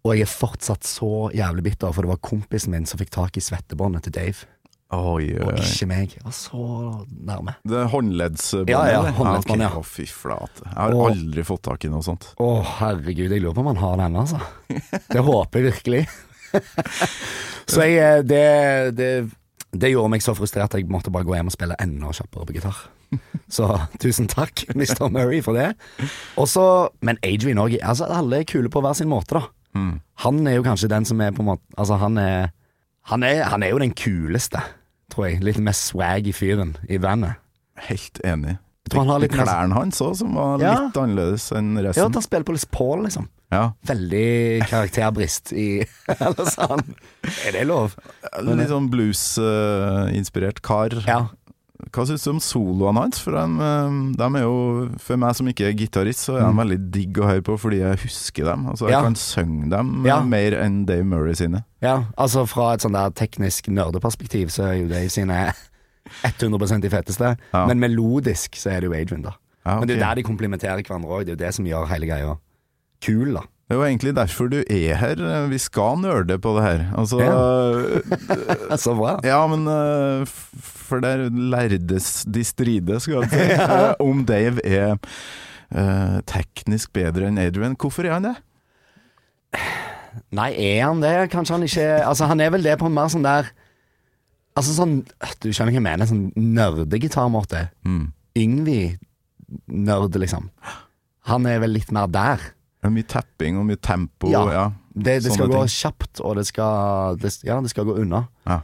Og 0.07 0.15
jeg 0.15 0.25
er 0.25 0.31
fortsatt 0.31 0.87
så 0.87 1.29
jævlig 1.35 1.65
bitter, 1.67 1.91
for 1.93 2.07
det 2.07 2.13
var 2.13 2.21
kompisen 2.25 2.73
min 2.73 2.87
som 2.89 3.01
fikk 3.01 3.11
tak 3.13 3.37
i 3.37 3.43
svettebåndet 3.45 4.07
til 4.07 4.15
Dave, 4.15 4.47
Oi, 4.89 5.27
oi, 5.37 5.43
og 5.45 5.59
ikke 5.61 5.85
meg. 5.91 6.15
Jeg 6.17 6.23
var 6.25 6.33
så 6.33 6.59
nærme. 7.29 7.53
Det 7.69 7.77
er 7.77 7.91
håndleddsbåndet? 7.93 8.71
Ja, 8.73 8.79
ja, 8.89 9.01
eller? 9.03 9.13
håndleddsbånd, 9.19 9.65
ja. 9.67 9.69
Å, 9.77 9.83
fy 9.85 10.07
flate. 10.09 10.63
Jeg 10.65 10.77
har 10.79 10.95
Og- 10.97 11.11
aldri 11.11 11.45
fått 11.45 11.63
tak 11.67 11.85
i 11.85 11.91
noe 11.93 12.01
sånt. 12.07 12.31
Å, 12.41 12.47
herregud, 12.79 13.29
jeg 13.29 13.43
lurer 13.45 13.53
på 13.59 13.61
om 13.61 13.69
han 13.75 13.83
har 13.83 13.99
den 13.99 14.07
ennå, 14.07 14.23
altså. 14.25 14.41
Det 15.13 15.25
håper 15.27 15.61
jeg 15.61 15.75
virkelig. 15.75 16.01
så 17.75 17.85
jeg, 17.85 17.99
eh, 18.01 18.23
det, 18.25 18.97
det, 18.97 19.11
det 19.77 19.93
gjorde 19.93 20.15
meg 20.15 20.25
så 20.25 20.33
frustrert 20.39 20.73
at 20.73 20.81
jeg 20.81 20.89
måtte 20.89 21.13
bare 21.13 21.29
gå 21.29 21.37
hjem 21.37 21.53
og 21.53 21.57
spille 21.59 21.77
enda 21.85 22.15
kjappere 22.17 22.49
på 22.49 22.57
gitar. 22.57 22.81
Så 23.49 23.65
tusen 24.01 24.27
takk, 24.29 24.65
Mr. 24.77 25.09
Murray, 25.09 25.41
for 25.43 25.57
det. 25.57 25.71
Også, 26.37 26.89
men 27.01 27.17
Adrian 27.25 27.59
òg. 27.63 27.79
Altså, 27.83 28.05
alle 28.13 28.43
er 28.43 28.45
kule 28.49 28.69
på 28.69 28.83
hver 28.85 28.95
sin 28.99 29.09
måte, 29.09 29.39
da. 29.39 29.47
Mm. 29.79 30.01
Han 30.25 30.47
er 30.49 30.57
jo 30.59 30.63
kanskje 30.67 30.89
den 30.93 31.05
som 31.09 31.21
er 31.21 31.31
på 31.37 31.43
en 31.45 31.51
måte 31.51 31.63
Altså, 31.77 31.99
han 32.01 32.17
er 32.19 32.49
Han 33.11 33.23
er, 33.23 33.43
han 33.53 33.63
er 33.63 33.69
jo 33.75 33.79
den 33.79 33.93
kuleste, 33.97 34.61
tror 35.13 35.29
jeg. 35.29 35.43
Litt 35.45 35.59
mest 35.61 35.91
swag 35.93 36.27
i 36.29 36.33
fyren 36.33 36.75
i 36.89 36.99
bandet. 36.99 37.37
Helt 37.89 38.19
enig. 38.25 38.57
Jeg 38.89 38.93
tror 38.95 39.05
han 39.05 39.11
har 39.13 39.21
litt 39.21 39.33
mer 39.37 39.45
Klærne 39.45 39.77
hans 39.77 40.01
òg, 40.01 40.15
som 40.17 40.33
var 40.35 40.61
Ja. 40.61 40.75
litt 40.87 40.97
annerledes 40.97 41.51
enn 41.53 41.75
Ja, 41.77 41.83
resten. 41.91 42.07
at 42.09 42.15
han 42.19 42.23
spiller 42.25 42.45
på 42.49 42.53
Les 42.57 42.65
Paul, 42.65 43.03
liksom. 43.05 43.29
Ja. 43.53 43.73
Veldig 43.89 44.65
karakterbrist 44.69 45.53
i 45.57 45.67
Eller 46.21 46.49
sånn. 46.53 46.83
Er 47.47 47.53
det 47.57 47.67
lov? 47.69 47.95
Litt 48.45 48.69
sånn 48.73 48.89
blues-inspirert 48.93 50.61
kar. 50.65 50.91
Ja. 51.07 51.29
Hva 51.95 52.05
syns 52.09 52.25
du 52.27 52.31
om 52.33 52.41
soloene 52.43 52.99
hans? 53.05 53.21
For 53.23 53.31
de, 53.31 53.43
eh, 53.63 53.99
de 54.19 54.27
er 54.41 54.43
jo, 54.43 54.89
for 54.99 55.17
meg 55.17 55.37
som 55.39 55.47
ikke 55.47 55.69
er 55.69 55.77
gitarist, 55.79 56.25
så 56.27 56.35
er 56.37 56.49
de 56.49 56.59
veldig 56.59 56.79
digg 56.91 57.21
å 57.23 57.29
høre 57.29 57.45
på 57.47 57.55
fordi 57.59 57.79
jeg 57.85 58.01
husker 58.03 58.45
dem. 58.51 58.67
Altså 58.67 58.89
Jeg 58.89 58.97
Mm. 58.97 58.99
Ja. 58.99 59.03
kan 59.03 59.15
synge 59.15 59.71
dem 59.71 60.07
Ja. 60.07 60.21
mer 60.25 60.51
enn 60.59 60.85
Dave 60.87 61.05
Murray 61.05 61.35
sine. 61.35 61.65
Ja, 61.81 62.05
altså 62.19 62.47
fra 62.49 62.73
et 62.75 62.81
sånn 62.81 62.93
der 62.93 63.11
teknisk 63.11 63.69
nerdeperspektiv 63.69 64.51
så 64.51 64.65
er 64.73 64.83
jo 64.83 64.89
Dave 64.89 65.09
sine 65.09 65.53
100 66.25 66.81
de 66.81 66.89
feteste. 66.91 67.37
Ja. 67.55 67.67
Men 67.67 67.79
melodisk 67.79 68.57
så 68.57 68.71
er 68.73 68.81
det 68.81 68.91
jo 68.91 68.95
Adrian, 68.95 69.23
da. 69.23 69.33
Ja, 69.67 69.79
Men 69.79 69.89
det 69.89 69.97
er 69.97 70.01
jo 70.01 70.07
der 70.09 70.15
de 70.15 70.23
komplementerer 70.23 70.83
hverandre 70.83 71.09
òg. 71.11 71.27
Det 71.27 71.29
er 71.29 71.37
jo 71.37 71.45
det 71.47 71.55
som 71.55 71.65
gjør 71.65 71.87
hele 71.89 72.07
greia 72.07 72.37
kul, 73.05 73.35
da. 73.35 73.43
Det 73.69 73.77
er 73.77 73.81
jo 73.83 73.85
egentlig 73.85 74.15
derfor 74.17 74.49
du 74.49 74.63
er 74.65 74.95
her. 74.97 75.19
Vi 75.53 75.59
skal 75.61 75.99
nerde 76.01 76.39
på 76.41 76.55
det 76.57 76.63
her. 76.65 76.85
Altså 76.97 77.19
Så 78.85 78.95
bra. 78.97 79.19
Ja, 79.29 79.43
men 79.47 79.69
eh, 79.69 80.25
For 80.57 81.05
der 81.05 81.27
lærdes 81.29 82.25
de 82.25 82.45
stride, 82.49 82.97
skal 83.05 83.21
jeg 83.21 83.31
si, 83.35 83.45
ja. 83.53 83.93
om 84.09 84.25
Dave 84.25 84.65
er 84.65 84.97
uh, 84.97 86.17
teknisk 86.25 86.95
bedre 86.97 87.29
enn 87.29 87.37
Adrian. 87.43 87.77
Hvorfor 87.77 88.09
er 88.09 88.17
han 88.17 88.31
det? 88.31 88.35
Nei, 90.33 90.51
er 90.57 90.87
han 90.87 91.05
det? 91.05 91.29
Kanskje 91.33 91.59
han 91.59 91.69
ikke 91.69 91.89
Altså, 92.01 92.25
han 92.29 92.41
er 92.41 92.57
vel 92.57 92.65
det 92.65 92.79
på 92.81 92.89
en 92.89 92.97
mer 92.97 93.13
sånn 93.13 93.25
der 93.25 93.53
Altså 94.59 94.75
sånn 94.75 94.99
Du 95.45 95.53
skjønner 95.53 95.73
hva 95.75 95.79
jeg 95.79 95.85
mener? 95.85 96.09
Sånn 96.09 96.31
nerdegitarmåte. 96.35 97.69
Mm. 97.85 98.07
Yngvi-nerd, 98.39 100.17
liksom. 100.25 100.49
Han 101.29 101.47
er 101.47 101.61
vel 101.63 101.77
litt 101.77 101.93
mer 101.95 102.09
der. 102.11 102.43
Det 102.79 102.87
er 102.87 102.95
mye 102.95 103.09
tapping 103.11 103.59
og 103.59 103.67
mye 103.69 103.81
tempo. 103.83 104.31
Ja. 104.31 104.45
Ja. 104.55 104.67
Det, 104.95 105.21
det 105.25 105.33
skal 105.33 105.47
ting. 105.49 105.55
gå 105.55 105.63
kjapt, 105.71 106.21
og 106.27 106.37
det 106.39 106.47
skal 106.49 107.19
det, 107.23 107.33
Ja, 107.47 107.61
det 107.63 107.71
skal 107.71 107.87
gå 107.87 107.97
unna. 108.03 108.25
Ja. 108.47 108.61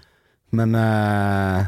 Men 0.54 0.74
eh, 0.78 1.66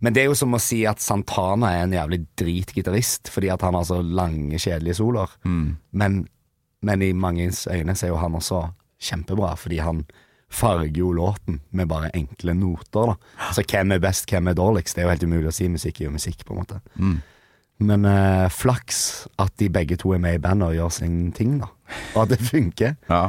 Men 0.00 0.14
det 0.16 0.22
er 0.22 0.30
jo 0.30 0.38
som 0.38 0.54
å 0.56 0.60
si 0.62 0.80
at 0.88 1.02
Santana 1.04 1.74
er 1.76 1.84
en 1.84 1.92
jævlig 1.92 2.22
dritgitarist, 2.40 3.28
fordi 3.28 3.50
at 3.52 3.60
han 3.66 3.76
har 3.76 3.84
så 3.84 3.98
lange, 4.00 4.56
kjedelige 4.58 4.96
soloer. 4.96 5.34
Mm. 5.44 5.76
Men, 5.92 6.16
men 6.80 7.02
i 7.04 7.12
manges 7.12 7.66
øyne 7.68 7.92
så 7.94 8.06
er 8.06 8.14
jo 8.14 8.20
han 8.22 8.38
også 8.38 8.62
kjempebra, 9.00 9.52
fordi 9.60 9.82
han 9.84 10.06
farger 10.50 10.96
jo 11.02 11.12
låten 11.12 11.60
med 11.70 11.90
bare 11.90 12.10
enkle 12.16 12.54
noter, 12.56 13.12
da. 13.12 13.50
Så 13.54 13.62
hvem 13.62 13.92
er 13.94 14.00
best, 14.02 14.26
hvem 14.30 14.48
er 14.50 14.56
dårligst? 14.58 14.96
Det 14.96 15.04
er 15.04 15.06
jo 15.06 15.12
helt 15.12 15.28
umulig 15.28 15.52
å 15.52 15.54
si. 15.54 15.68
Musikk 15.70 16.00
er 16.00 16.08
jo 16.08 16.14
musikk, 16.16 16.42
på 16.46 16.56
en 16.56 16.62
måte. 16.62 16.80
Mm. 16.96 17.20
Men 17.80 18.04
eh, 18.04 18.46
flaks 18.52 19.26
at 19.40 19.54
de 19.60 19.70
begge 19.72 19.96
to 20.00 20.12
er 20.12 20.20
med 20.20 20.36
i 20.36 20.42
bandet 20.42 20.68
og 20.68 20.76
gjør 20.76 20.90
sin 21.00 21.18
ting, 21.36 21.58
da. 21.62 21.70
Og 22.14 22.22
at 22.26 22.34
det 22.34 22.40
funker. 22.44 22.96
Ja. 23.08 23.26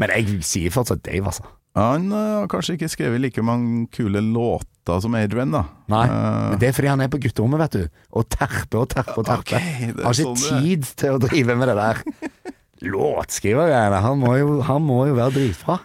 Men 0.00 0.12
jeg 0.16 0.38
sier 0.48 0.72
fortsatt 0.72 1.02
Dave, 1.04 1.26
altså. 1.28 1.44
Han 1.78 2.08
eh, 2.10 2.30
har 2.40 2.48
kanskje 2.50 2.74
ikke 2.78 2.88
skrevet 2.90 3.20
like 3.22 3.44
mange 3.46 3.84
kule 3.94 4.22
låter 4.24 5.02
som 5.04 5.14
Adrian, 5.14 5.52
da. 5.54 5.60
Nei, 5.92 6.06
uh, 6.10 6.48
men 6.50 6.62
det 6.62 6.70
er 6.70 6.74
fordi 6.74 6.88
han 6.90 7.04
er 7.04 7.10
på 7.12 7.20
gutterommet, 7.22 7.60
vet 7.62 7.76
du. 7.76 8.00
Og 8.18 8.24
terper 8.32 8.80
og 8.80 8.88
terper 8.90 9.20
og 9.20 9.28
terper. 9.28 9.60
Okay, 9.60 9.92
har 9.92 10.16
ikke 10.16 10.24
sånn 10.24 10.40
det 10.40 10.62
tid 10.64 10.88
til 11.04 11.14
å 11.18 11.20
drive 11.22 11.58
med 11.60 11.70
det 11.70 11.76
der. 11.78 12.02
Låtskrivergreiene. 12.94 14.00
Han, 14.02 14.18
må 14.24 14.34
jo- 14.40 14.60
han 14.66 14.82
må 14.82 15.02
jo 15.10 15.14
være 15.20 15.36
dritbra. 15.36 15.78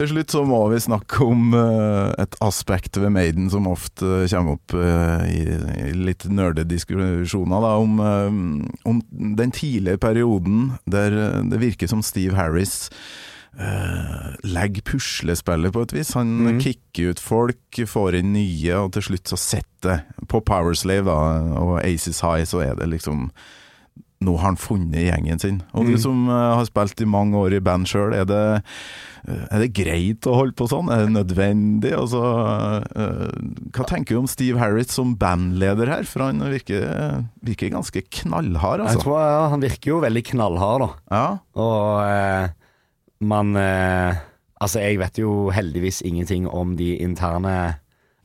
Til 0.00 0.08
slutt 0.14 0.32
så 0.32 0.40
må 0.48 0.58
vi 0.72 0.78
snakke 0.80 1.26
om 1.28 1.50
eh, 1.52 2.22
et 2.22 2.36
aspekt 2.40 2.96
ved 2.96 3.12
Maiden 3.12 3.50
som 3.52 3.66
ofte 3.68 4.22
kommer 4.32 4.56
opp 4.56 4.72
eh, 4.72 5.26
i, 5.28 5.42
litt 5.92 6.24
nerdediskusjoner, 6.24 7.66
da, 7.66 7.72
om, 7.76 7.98
eh, 8.00 8.38
om 8.88 9.02
den 9.12 9.52
tidlige 9.52 10.00
perioden 10.00 10.70
der 10.88 11.18
eh, 11.18 11.42
det 11.52 11.60
virker 11.60 11.90
som 11.90 12.04
Steve 12.06 12.38
Harris 12.38 12.86
Uh, 13.50 14.36
legger 14.46 14.84
puslespillet 14.86 15.72
på 15.74 15.80
et 15.82 15.92
vis. 15.92 16.12
Han 16.14 16.28
mm. 16.46 16.60
kicker 16.62 17.10
ut 17.10 17.20
folk, 17.20 17.80
får 17.92 18.20
inn 18.20 18.30
nye, 18.30 18.76
og 18.78 18.92
til 18.94 19.08
slutt 19.08 19.32
så 19.32 19.36
setter 19.42 19.66
det 20.14 20.28
på 20.30 20.38
Powerslave 20.46 21.10
da, 21.10 21.16
og 21.58 21.72
Aces 21.82 22.22
High, 22.22 22.46
så 22.46 22.62
er 22.62 22.78
det 22.78 22.86
liksom 22.92 23.26
nå 24.20 24.34
har 24.36 24.50
han 24.50 24.56
funnet 24.60 25.00
gjengen 25.06 25.38
sin. 25.40 25.62
Og 25.72 25.86
du 25.86 25.92
Mm. 25.94 25.98
som 26.02 26.28
eh, 26.28 26.54
har 26.56 26.64
spilt 26.68 27.00
i 27.00 27.06
mange 27.08 27.34
år 27.40 27.54
i 27.56 27.60
band 27.64 27.86
sjøl, 27.88 28.12
er, 28.12 28.24
det- 28.28 28.62
eh, 29.26 29.46
er 29.50 29.58
det 29.60 29.72
greit 29.72 30.20
å 30.28 30.34
holde 30.36 30.52
på 30.52 30.68
sånn? 30.68 30.90
Er 30.92 31.06
det 31.06 31.14
nødvendig? 31.14 31.92
Altså, 31.96 32.20
eh, 32.94 33.32
hva 33.72 33.86
tenker 33.88 34.14
du 34.14 34.18
om 34.18 34.26
Steve 34.26 34.58
Harris 34.58 34.92
som 34.92 35.16
bandleder 35.16 35.88
her? 35.88 36.02
For 36.04 36.20
han 36.26 36.38
virker, 36.40 37.24
virker 37.42 37.70
ganske 37.72 38.02
knallhard, 38.10 38.80
Jeg 38.84 38.88
altså. 38.98 39.02
tror 39.06 39.20
ja, 39.20 39.48
Han 39.48 39.60
virker 39.60 39.86
jo 39.94 40.00
veldig 40.02 40.24
knallhard, 40.24 40.80
da. 40.80 40.90
Ja, 41.10 41.38
Og 41.56 42.02
eh, 42.04 42.48
man 43.22 43.56
eh, 43.56 44.14
Altså, 44.60 44.80
jeg 44.84 44.98
vet 44.98 45.16
jo 45.16 45.48
heldigvis 45.50 46.02
ingenting 46.04 46.46
om 46.46 46.76
de 46.76 46.98
interne 47.00 47.78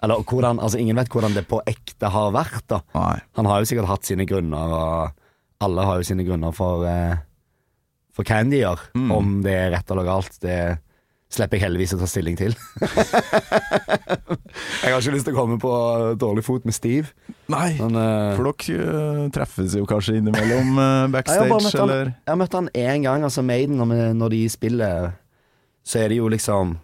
Eller 0.04 0.16
hvordan 0.28 0.60
Altså, 0.60 0.78
ingen 0.78 0.98
vet 0.98 1.08
hvordan 1.08 1.34
det 1.34 1.48
på 1.48 1.62
ekte 1.66 2.10
har 2.12 2.32
vært, 2.36 2.68
da. 2.68 2.82
nei. 2.94 3.22
Han 3.38 3.46
har 3.46 3.60
jo 3.64 3.66
sikkert 3.72 3.88
hatt 3.88 4.04
sine 4.04 4.26
grunner, 4.28 4.74
og 4.76 5.12
alle 5.64 5.86
har 5.88 6.02
jo 6.02 6.08
sine 6.08 6.26
grunner 6.28 6.52
for 6.56 6.84
eh, 6.90 7.16
For 8.16 8.24
hva 8.28 8.42
enn 8.42 8.52
de 8.52 8.62
gjør. 8.64 8.80
Mm. 8.96 9.12
Om 9.12 9.32
det 9.44 9.54
er 9.56 9.72
rett 9.76 9.92
eller 9.92 10.08
galt, 10.08 10.38
det 10.44 10.60
slipper 11.36 11.58
jeg 11.58 11.66
heldigvis 11.66 11.94
å 11.96 12.00
ta 12.00 12.08
stilling 12.08 12.38
til. 12.40 12.54
jeg 14.84 14.92
har 14.94 15.00
ikke 15.02 15.14
lyst 15.16 15.28
til 15.28 15.34
å 15.34 15.38
komme 15.38 15.58
på 15.62 15.72
dårlig 16.22 16.46
fot 16.46 16.68
med 16.68 16.76
Steve, 16.78 17.12
Nei, 17.52 17.76
men 17.78 17.98
eh, 18.00 18.32
for 18.38 18.48
dere 18.50 18.86
uh, 18.88 19.26
treffes 19.34 19.76
jo 19.78 19.86
kanskje 19.90 20.16
innimellom 20.20 20.80
eh, 20.80 20.86
jeg 20.86 21.04
har 21.04 21.12
backstage, 21.14 21.76
han- 21.76 21.84
eller? 21.84 22.14
Jeg 22.16 22.32
har 22.32 22.40
møtt 22.42 22.58
han 22.58 22.70
én 22.72 23.06
gang, 23.06 23.26
altså 23.28 23.44
Maiden, 23.46 23.78
når, 23.82 24.14
når 24.18 24.34
de 24.36 24.42
spiller, 24.54 25.12
så 25.86 26.02
er 26.02 26.14
det 26.14 26.18
jo 26.22 26.32
liksom 26.32 26.78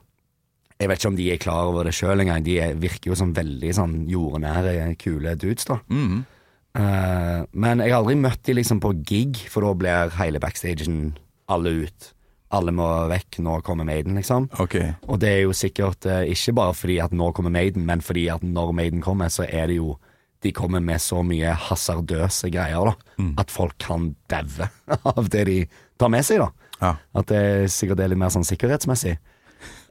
Jeg 0.81 0.89
vet 0.89 0.99
ikke 1.01 1.11
om 1.11 1.17
de 1.17 1.25
er 1.31 1.41
klar 1.41 1.67
over 1.69 1.85
det 1.85 1.91
sjøl 1.93 2.23
engang. 2.23 2.41
De 2.41 2.55
er, 2.57 2.71
virker 2.81 3.11
jo 3.11 3.15
som 3.17 3.33
veldig 3.37 3.69
sånn 3.77 3.91
jordnære, 4.09 4.95
kule 4.97 5.35
dudes, 5.37 5.67
da. 5.69 5.77
Mm. 5.93 6.23
Eh, 6.71 7.41
men 7.51 7.83
jeg 7.83 7.91
har 7.91 7.99
aldri 7.99 8.15
møtt 8.19 8.43
de 8.47 8.55
liksom 8.55 8.79
på 8.83 8.93
gig, 9.07 9.43
for 9.51 9.65
da 9.65 9.75
blir 9.77 10.17
hele 10.19 10.41
backstagen 10.43 11.13
alle 11.51 11.73
ut. 11.83 12.11
Alle 12.51 12.73
må 12.75 12.87
vekk, 13.11 13.39
nå 13.43 13.57
kommer 13.63 13.87
Maiden, 13.87 14.17
liksom. 14.19 14.49
Okay. 14.59 14.93
Og 15.07 15.19
det 15.23 15.29
er 15.31 15.41
jo 15.45 15.55
sikkert 15.55 16.07
uh, 16.07 16.23
ikke 16.27 16.55
bare 16.57 16.75
fordi 16.75 16.97
at 17.03 17.13
nå 17.15 17.29
kommer 17.35 17.53
Maiden, 17.53 17.85
men 17.87 18.03
fordi 18.03 18.25
at 18.33 18.43
når 18.43 18.73
Maiden 18.75 19.03
kommer, 19.03 19.31
så 19.31 19.47
er 19.47 19.71
det 19.71 19.81
jo 19.81 19.97
De 20.41 20.49
kommer 20.49 20.81
med 20.81 20.97
så 20.97 21.19
mye 21.21 21.51
hasardøse 21.53 22.49
greier, 22.49 22.87
da. 22.89 22.95
At 23.37 23.51
folk 23.53 23.75
kan 23.77 24.15
daue 24.25 24.65
av 25.11 25.27
det 25.29 25.43
de 25.45 25.57
tar 26.01 26.09
med 26.09 26.25
seg, 26.25 26.41
da. 26.41 26.71
Ja. 26.81 26.95
At 27.13 27.29
det 27.29 27.37
er 27.37 27.67
sikkert 27.69 28.01
er 28.01 28.09
litt 28.09 28.17
mer 28.17 28.33
sånn 28.33 28.47
sikkerhetsmessig. 28.47 29.19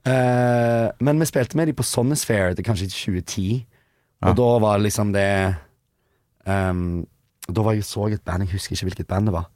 Uh, 0.02 0.90
men 0.98 1.22
vi 1.22 1.28
spilte 1.30 1.54
med 1.54 1.70
de 1.70 1.76
på 1.78 1.86
Sonnysphere, 1.86 2.56
det 2.56 2.64
er 2.64 2.66
kanskje 2.66 2.90
2010, 2.90 3.62
og 4.26 4.36
da 4.36 4.48
var 4.66 4.82
liksom 4.82 5.14
det 5.14 5.30
ehm, 6.46 7.07
Da 7.50 7.62
var 7.66 7.74
jeg 7.74 7.85
så 7.85 8.07
et 8.07 8.22
band, 8.22 8.44
jeg 8.44 8.55
husker 8.55 8.76
ikke 8.76 8.90
hvilket 8.90 9.09
band 9.11 9.26
det 9.26 9.35
var. 9.35 9.48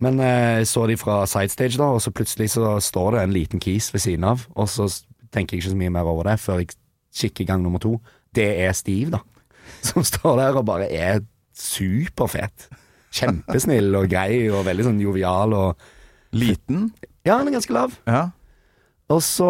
Men 0.00 0.20
eh, 0.20 0.58
jeg 0.60 0.68
så 0.68 0.86
de 0.86 0.96
fra 1.00 1.22
sidestage, 1.26 1.78
da, 1.78 1.88
og 1.96 2.02
så 2.04 2.12
plutselig 2.12 2.50
så 2.52 2.76
står 2.80 3.14
det 3.14 3.22
en 3.22 3.32
liten 3.32 3.62
kis 3.62 3.88
ved 3.94 4.04
siden 4.04 4.24
av, 4.28 4.44
og 4.54 4.68
så 4.68 4.88
tenker 5.32 5.56
jeg 5.56 5.62
ikke 5.62 5.72
så 5.72 5.78
mye 5.80 5.94
mer 5.94 6.10
over 6.10 6.28
det 6.28 6.36
før 6.42 6.60
jeg 6.60 6.74
kikker 7.16 7.48
gang 7.48 7.62
nummer 7.64 7.80
to. 7.80 7.96
Det 8.36 8.48
er 8.66 8.76
Steve, 8.76 9.16
da. 9.16 9.22
Som 9.88 10.04
står 10.04 10.36
der 10.42 10.58
og 10.60 10.66
bare 10.68 10.90
er 10.92 11.24
superfet. 11.56 12.68
Kjempesnill 13.16 13.94
og 13.96 14.10
grei 14.12 14.50
og 14.52 14.66
veldig 14.66 14.90
sånn 14.90 15.00
jovial 15.00 15.54
og 15.56 15.86
Liten? 16.36 16.90
Ja, 17.24 17.38
han 17.38 17.48
er 17.48 17.54
ganske 17.56 17.72
lav. 17.72 17.94
Ja. 18.04 18.26
Og 19.08 19.22
så 19.22 19.48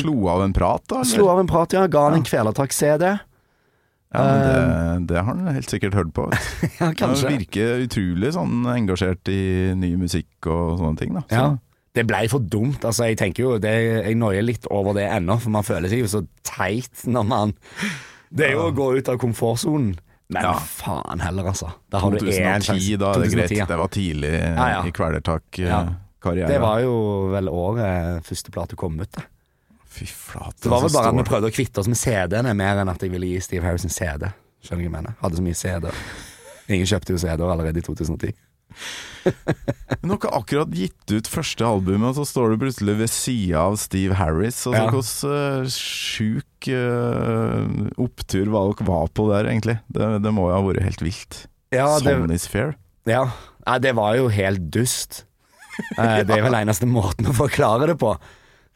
slo 0.00 0.16
av 0.32 0.42
en 0.42 0.54
prat, 0.56 0.82
da? 0.88 1.02
eller? 1.02 1.10
slo 1.10 1.28
av 1.30 1.42
en 1.42 1.50
prat, 1.50 1.76
ja. 1.76 1.84
Ga 1.92 2.06
han 2.08 2.18
en 2.18 2.24
Kvelertak-CD. 2.26 3.04
Ja, 4.14 4.22
men 4.24 4.40
det, 4.40 5.08
det 5.12 5.20
har 5.20 5.34
han 5.36 5.54
helt 5.54 5.68
sikkert 5.70 5.94
hørt 5.98 6.12
på. 6.16 6.28
Ja, 6.80 6.92
kanskje. 6.96 7.28
Han 7.28 7.38
virker 7.42 7.82
utrolig 7.84 8.30
sånn 8.32 8.62
engasjert 8.72 9.28
i 9.28 9.40
ny 9.76 9.90
musikk 10.00 10.48
og 10.48 10.78
sånne 10.80 10.96
ting. 11.02 11.12
da. 11.18 11.24
Så, 11.28 11.34
Ja. 11.42 11.48
Det 11.98 12.04
blei 12.06 12.28
for 12.30 12.38
dumt. 12.44 12.84
Altså, 12.86 13.08
jeg 13.08 13.16
tenker 13.18 13.42
jo 13.42 13.54
det, 13.58 13.72
Jeg 14.04 14.14
noier 14.20 14.44
litt 14.44 14.66
over 14.70 14.92
det 14.94 15.06
ennå, 15.10 15.34
for 15.40 15.50
man 15.50 15.64
føler 15.66 15.88
seg 15.90 16.04
jo 16.04 16.10
så 16.12 16.20
teit 16.46 17.00
når 17.08 17.24
man 17.26 17.54
Det 18.30 18.44
er 18.46 18.52
jo 18.54 18.66
å 18.68 18.74
gå 18.76 18.86
ut 19.00 19.08
av 19.08 19.16
komfortsonen. 19.18 19.96
Men 20.30 20.44
Ja. 20.44 20.52
faen 20.60 21.20
heller, 21.24 21.48
altså. 21.48 21.72
Da 21.90 21.98
har 22.04 22.12
2010, 22.12 22.68
sjanse. 22.68 22.98
da 23.00 23.12
det 23.16 23.26
er 23.32 23.36
greit. 23.36 23.68
Det 23.72 23.78
var 23.80 23.88
tidlig 23.88 24.30
eh, 24.36 24.54
Ja, 24.54 24.68
ja. 24.76 24.82
i 24.86 24.92
Kvelertak-karrieren. 24.92 25.96
Ja. 26.22 26.46
Det 26.52 26.60
var 26.60 26.80
jo 26.84 26.94
vel 27.32 27.48
året 27.48 28.22
første 28.28 28.52
plate 28.52 28.76
kom 28.76 29.00
ut. 29.00 29.10
Det 29.16 29.24
Fy 29.98 30.08
flate. 30.08 30.62
Det 30.62 30.72
var 30.72 30.84
vel 30.84 30.94
bare 30.94 31.12
at 31.12 31.18
vi 31.18 31.28
prøvde 31.28 31.50
å 31.50 31.54
kvitte 31.54 31.82
oss 31.82 31.90
med 31.90 31.98
CD-ene, 32.00 32.54
mer 32.58 32.82
enn 32.82 32.90
at 32.92 33.02
jeg 33.02 33.12
ville 33.14 33.30
gi 33.32 33.40
Steve 33.44 33.66
Harris 33.66 33.86
en 33.86 33.94
CD. 33.94 34.28
Skjønner 34.62 34.82
du 34.82 34.84
hva 34.84 34.88
jeg 34.88 34.94
mener? 34.98 35.16
Hadde 35.22 35.40
så 35.40 35.46
mye 35.46 35.58
CD-er. 35.58 36.04
Ingen 36.68 36.90
kjøpte 36.90 37.14
jo 37.14 37.22
CD-er 37.22 37.54
allerede 37.54 37.82
i 37.82 37.86
2010. 37.86 38.36
Men 40.02 40.12
Dere 40.12 40.30
har 40.30 40.38
akkurat 40.38 40.74
gitt 40.76 41.12
ut 41.12 41.30
første 41.30 41.66
albumet, 41.66 42.12
og 42.12 42.18
så 42.20 42.26
står 42.28 42.54
du 42.54 42.62
plutselig 42.62 42.96
ved 43.00 43.12
sida 43.12 43.66
av 43.66 43.78
Steve 43.80 44.18
Harris. 44.20 44.60
Altså, 44.68 44.78
Ja. 44.78 44.88
Hvordan 44.94 45.66
uh, 45.66 45.70
sjuk 45.74 46.70
uh, 46.72 48.02
opptur 48.04 48.52
var 48.54 48.72
dere 48.72 48.88
var 48.88 49.12
på 49.12 49.28
der, 49.32 49.50
egentlig? 49.50 49.78
Det, 49.92 50.10
det 50.24 50.34
må 50.34 50.48
jo 50.50 50.56
ha 50.56 50.64
vært 50.68 50.86
helt 50.86 51.04
vilt. 51.04 51.44
Ja, 51.74 51.90
det, 52.00 52.14
Sånn 52.16 52.32
is 52.32 52.48
fair. 52.48 52.76
Ja, 53.08 53.28
Nei, 53.68 53.78
det 53.84 53.94
var 53.98 54.16
jo 54.16 54.28
helt 54.32 54.70
dust. 54.74 55.24
Eh, 55.78 56.24
det 56.26 56.34
er 56.34 56.40
vel 56.42 56.56
eneste 56.58 56.88
måten 56.90 57.28
å 57.30 57.32
forklare 57.36 57.86
det 57.86 57.94
på. 58.00 58.08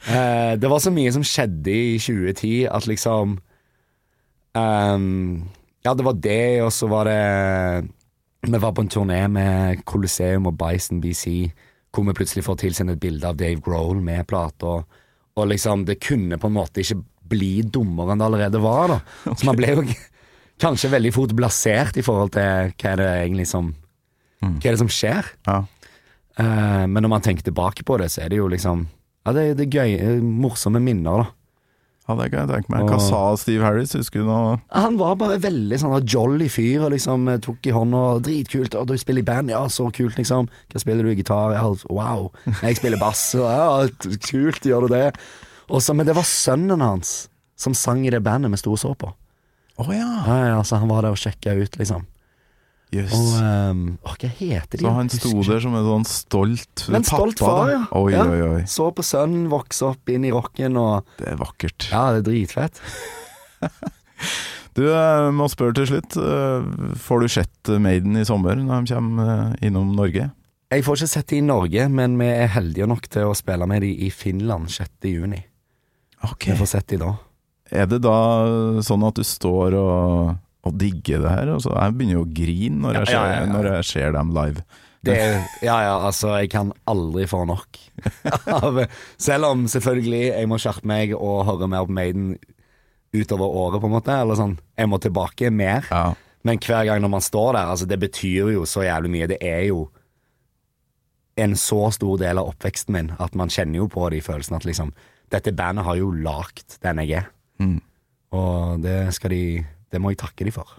Eh, 0.02 0.58
det 0.58 0.68
var 0.70 0.80
så 0.82 0.90
mye 0.90 1.10
som 1.14 1.22
skjedde 1.22 1.70
i 1.70 1.98
2010 2.02 2.66
at 2.66 2.86
liksom 2.90 3.36
um, 4.58 5.42
Ja, 5.82 5.94
det 5.94 6.06
var 6.06 6.16
det, 6.18 6.62
og 6.64 6.72
så 6.74 6.88
var 6.90 7.06
det 7.06 7.20
Vi 8.42 8.58
var 8.58 8.72
på 8.74 8.82
en 8.82 8.90
turné 8.90 9.20
med 9.30 9.84
Colosseum 9.86 10.48
og 10.50 10.56
Bison 10.58 11.00
BC, 11.00 11.52
hvor 11.94 12.08
vi 12.08 12.16
plutselig 12.18 12.42
får 12.48 12.58
tilsendt 12.64 12.96
et 12.96 13.02
bilde 13.02 13.28
av 13.28 13.38
Dave 13.38 13.60
Grohl 13.62 14.00
med 14.02 14.26
plate, 14.26 14.66
og, 14.66 15.46
liksom 15.46 15.84
Det 15.86 16.00
kunne 16.02 16.38
på 16.38 16.50
en 16.50 16.56
måte 16.56 16.82
ikke 16.82 16.98
bli 17.32 17.62
dummere 17.62 18.12
enn 18.12 18.20
det 18.20 18.26
allerede 18.26 18.60
var, 18.60 18.90
da. 18.90 18.98
Så 19.38 19.46
man 19.46 19.56
ble 19.56 19.70
jo 19.76 19.84
kanskje 20.62 20.90
veldig 20.90 21.12
fort 21.14 21.36
blasert 21.36 21.96
i 21.96 22.02
forhold 22.02 22.34
til 22.34 22.74
hva 22.74 22.90
er 22.90 22.98
det 22.98 23.12
egentlig 23.20 23.46
som 23.46 23.70
Hva 24.42 24.66
er 24.66 24.74
det 24.74 24.82
som 24.82 24.90
skjer? 24.90 25.30
Ja. 25.46 25.62
Uh, 26.32 26.90
men 26.90 26.98
når 27.04 27.12
man 27.12 27.22
tenker 27.22 27.46
tilbake 27.46 27.86
på 27.86 28.00
det, 28.02 28.10
så 28.10 28.24
er 28.24 28.32
det 28.32 28.42
jo 28.42 28.50
liksom 28.50 28.82
Ja, 29.26 29.32
det, 29.36 29.44
det 29.60 29.68
er 29.68 29.78
gøy, 29.78 29.92
eh, 30.00 30.18
morsomme 30.24 30.80
minner, 30.82 31.22
da. 31.22 31.28
ja, 32.08 32.14
det 32.18 32.26
kan 32.32 32.40
jeg 32.42 32.50
tenke 32.50 32.72
meg. 32.74 32.88
Hva 32.90 32.98
sa 33.02 33.20
Steve 33.38 33.62
Harris? 33.62 33.92
Husker 33.94 34.24
du 34.24 34.26
noe? 34.26 34.56
Han 34.74 34.96
var 34.98 35.14
bare 35.20 35.36
veldig 35.42 35.78
sånn 35.78 35.94
jolly 36.10 36.48
fyr, 36.50 36.88
og 36.88 36.90
liksom 36.96 37.28
eh, 37.30 37.38
tok 37.44 37.68
i 37.70 37.74
hånda 37.76 38.02
Dritkult. 38.26 38.74
Og 38.80 38.88
du 38.90 38.96
spiller 38.98 39.22
i 39.22 39.28
band? 39.28 39.52
Ja, 39.54 39.62
så 39.70 39.86
kult, 39.94 40.18
liksom. 40.18 40.50
Hva 40.72 40.82
spiller 40.82 41.06
du? 41.06 41.12
i 41.14 41.18
Gitar? 41.20 41.54
Ja, 41.54 41.68
wow. 41.92 42.30
Jeg 42.64 42.80
spiller 42.80 42.98
bass. 42.98 43.22
og 43.38 43.46
Ja, 43.46 43.86
kult, 44.26 44.66
gjør 44.66 44.88
du 44.88 44.96
det? 44.96 45.06
Også, 45.70 45.94
men 45.94 46.08
det 46.10 46.18
var 46.18 46.26
sønnen 46.26 46.82
hans 46.82 47.28
som 47.62 47.76
sang 47.78 48.02
i 48.04 48.10
det 48.10 48.24
bandet 48.26 48.50
vi 48.50 48.58
sto 48.58 48.74
og 48.74 48.80
så 48.82 48.90
på. 48.98 49.12
Å 49.78 49.84
ja. 49.94 50.08
Ja, 50.26 50.38
ja, 50.50 50.58
så 50.66 50.82
han 50.82 50.90
var 50.90 51.06
der 51.06 51.14
og 51.14 51.20
sjekka 51.22 51.54
ut, 51.56 51.78
liksom. 51.78 52.02
Jøss. 52.92 53.12
Og 53.16 53.38
um, 53.40 53.82
å, 54.04 54.12
hva 54.20 54.28
heter 54.36 54.76
de? 54.76 54.82
Så 54.84 54.90
han 54.98 55.08
sto 55.08 55.30
der 55.48 55.62
som 55.64 55.74
en 55.78 55.86
sånn 55.86 56.04
stolt 56.10 56.82
Men 56.92 57.06
stolt 57.08 57.38
pappa, 57.40 57.54
far, 57.62 57.70
ja. 57.72 57.80
Oi, 57.96 58.10
Ja. 58.12 58.26
oi, 58.28 58.40
oi. 58.58 58.62
Så 58.68 58.90
på 58.92 59.04
sønnen 59.06 59.46
vokse 59.52 59.86
opp 59.94 60.12
inn 60.12 60.26
i 60.28 60.32
rocken, 60.34 60.76
og 60.76 61.06
Det 61.16 61.30
er 61.32 61.40
vakkert. 61.40 61.88
Ja, 61.90 62.10
det 62.12 62.20
er 62.22 62.28
dritfett. 62.30 62.82
Du, 64.72 64.86
jeg 64.88 65.32
må 65.36 65.44
spørre 65.52 65.74
til 65.76 65.88
slutt. 65.90 66.14
eh, 66.16 66.94
Får 67.04 67.20
du 67.20 67.28
sett 67.28 67.68
Maiden 67.82 68.16
i 68.16 68.22
sommer 68.24 68.56
når 68.56 68.86
de 68.86 68.94
kommer 68.94 69.32
eh, 69.52 69.66
innom 69.68 69.90
Norge? 69.98 70.30
Jeg 70.72 70.84
får 70.86 71.02
ikke 71.02 71.08
sett 71.12 71.28
de 71.28 71.40
i 71.42 71.44
Norge, 71.44 71.88
men 71.92 72.14
vi 72.16 72.30
er 72.32 72.48
heldige 72.54 72.86
nok 72.88 73.04
til 73.12 73.28
å 73.28 73.34
spille 73.36 73.66
med 73.68 73.84
de 73.84 73.90
i 74.06 74.08
Finland 74.08 74.70
6. 74.72 74.88
juni. 75.10 75.42
Ok. 76.24 76.46
Vi 76.48 76.56
får 76.56 76.70
sett 76.72 76.88
de 76.94 77.00
da. 77.02 77.10
Er 77.72 77.90
det 77.90 77.98
da 78.04 78.14
sånn 78.84 79.04
at 79.04 79.20
du 79.20 79.24
står 79.28 79.76
og, 79.76 80.32
og 80.62 80.78
digger 80.78 81.24
det 81.24 81.34
her? 81.34 81.52
Altså, 81.56 81.74
jeg 81.74 81.94
begynner 81.98 82.18
jo 82.18 82.24
å 82.24 82.32
grine 82.38 82.80
når 82.84 82.98
jeg 82.98 83.02
Ja, 83.02 83.10
ser, 83.10 83.18
ja, 83.18 83.36
ja. 83.40 83.52
Når 83.52 83.68
jeg 83.72 83.86
ser 83.90 84.16
dem 84.16 84.32
live. 84.36 84.64
Det 85.02 85.16
ja, 85.66 85.76
ja, 85.82 85.94
altså, 85.98 86.36
jeg 86.38 86.52
kan 86.52 86.70
aldri 86.86 87.24
få 87.26 87.42
nok. 87.50 87.78
Selv 89.26 89.48
om 89.50 89.64
selvfølgelig 89.70 90.20
jeg 90.28 90.50
må 90.50 90.58
skjerpe 90.62 90.86
meg 90.86 91.14
og 91.18 91.42
høre 91.48 91.66
mer 91.70 91.88
på 91.88 91.96
Maiden 91.96 92.36
utover 93.12 93.50
året, 93.50 93.80
på 93.82 93.90
en 93.90 93.96
måte. 93.96 94.14
Eller 94.14 94.38
sånn, 94.38 94.54
jeg 94.78 94.90
må 94.90 95.00
tilbake 95.02 95.50
mer. 95.50 95.88
Ja. 95.90 96.12
Men 96.46 96.62
hver 96.62 96.86
gang 96.86 97.02
når 97.02 97.12
man 97.16 97.24
står 97.26 97.50
der, 97.58 97.72
altså, 97.74 97.88
det 97.90 97.98
betyr 98.02 98.52
jo 98.54 98.62
så 98.66 98.86
jævlig 98.86 99.10
mye. 99.16 99.28
Det 99.34 99.40
er 99.42 99.66
jo 99.72 99.88
en 101.42 101.56
så 101.58 101.86
stor 101.94 102.18
del 102.20 102.38
av 102.38 102.52
oppveksten 102.52 102.94
min 102.94 103.12
at 103.22 103.34
man 103.38 103.50
kjenner 103.50 103.80
jo 103.80 103.88
på 103.90 104.06
de 104.12 104.20
følelsene 104.22 104.58
at 104.60 104.68
liksom 104.68 104.92
Dette 105.32 105.48
bandet 105.56 105.86
har 105.86 105.96
jo 105.96 106.10
lagd 106.12 106.74
den 106.84 106.98
jeg 107.00 107.22
er. 107.22 107.28
Mm. 107.56 107.78
Og 108.36 108.82
det 108.84 109.14
skal 109.16 109.32
de 109.32 109.44
Det 109.92 110.00
må 110.00 110.12
jeg 110.14 110.22
takke 110.22 110.46
de 110.48 110.52
for. 110.54 110.78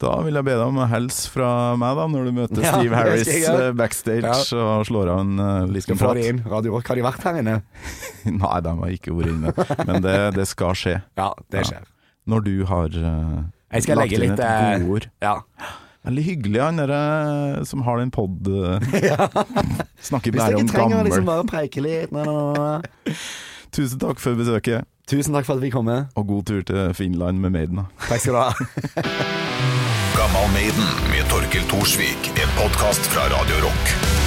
Da 0.00 0.14
vil 0.24 0.32
jeg 0.38 0.46
be 0.46 0.54
deg 0.56 0.62
om 0.64 0.78
å 0.80 0.86
hilse 0.88 1.28
fra 1.28 1.48
meg, 1.76 1.98
da, 1.98 2.06
når 2.08 2.28
du 2.30 2.32
møter 2.38 2.62
Ja, 2.64 2.70
Steve 2.78 2.96
Harris 2.96 3.28
jeg 3.28 3.42
eh, 3.44 3.66
backstage 3.76 4.22
Ja. 4.24 4.38
og 4.78 4.86
slår 4.88 5.10
av 5.12 5.18
en 5.26 5.34
uh, 5.36 5.66
liten 5.68 5.98
prat. 6.00 6.16
de 6.16 6.30
inn. 6.30 6.40
Radio 6.48 6.72
Rock, 6.72 6.88
har 6.88 6.96
de 6.96 7.04
vært 7.04 7.26
her 7.28 7.40
inne? 7.42 7.58
Nei, 8.40 8.54
de 8.64 8.72
har 8.80 8.94
ikke 8.96 9.12
vært 9.18 9.34
inne, 9.34 9.52
men 9.90 10.00
det, 10.06 10.16
det 10.38 10.46
skal 10.48 10.72
skje. 10.78 10.96
Ja, 11.20 11.28
det 11.52 11.66
Ja. 11.68 11.82
Når 12.30 12.42
du 12.46 12.54
har 12.68 12.96
uh, 12.96 13.36
Jeg 13.74 13.84
skal 13.84 14.00
lagt 14.00 14.12
inn 14.16 14.24
litt 14.24 14.40
et 14.40 14.44
uh, 14.46 14.80
godord. 14.86 15.10
Ja. 15.20 15.36
Veldig 16.08 16.24
hyggelig, 16.30 16.60
han 16.64 16.80
derre 16.80 17.64
som 17.68 17.84
har 17.84 18.00
den 18.00 18.08
pod... 18.14 18.48
Snakker 20.08 20.32
Hvis 20.32 20.40
bare 20.40 20.54
dere 20.54 20.62
om 20.62 20.68
trenger 20.70 20.94
gammel. 20.96 21.10
liksom 21.10 21.26
bare 21.28 21.44
preike 21.48 21.82
litt 21.84 22.14
nå, 22.14 22.24
nå, 22.24 22.36
nei. 22.56 23.16
Tusen 23.72 24.00
takk 24.02 24.18
for 24.22 24.34
besøket, 24.38 24.86
Tusen 25.10 25.34
takk 25.34 25.46
for 25.46 25.58
at 25.58 25.62
vi 25.62 25.70
kom 25.74 25.84
med. 25.90 26.06
og 26.16 26.26
god 26.26 26.44
tur 26.46 26.62
til 26.62 26.94
Finland 26.94 27.38
med 27.42 27.50
Maiden. 27.50 27.80
Takk 28.08 28.20
skal 28.20 28.34
du 28.34 28.38
ha. 28.38 28.50
Gammal 30.18 30.48
Maiden 30.54 30.88
med 31.10 31.26
Torkil 31.30 31.66
Thorsvik. 31.70 32.30
En 32.38 32.50
podkast 32.58 33.10
fra 33.14 33.26
Radio 33.34 33.64
Rock. 33.66 34.19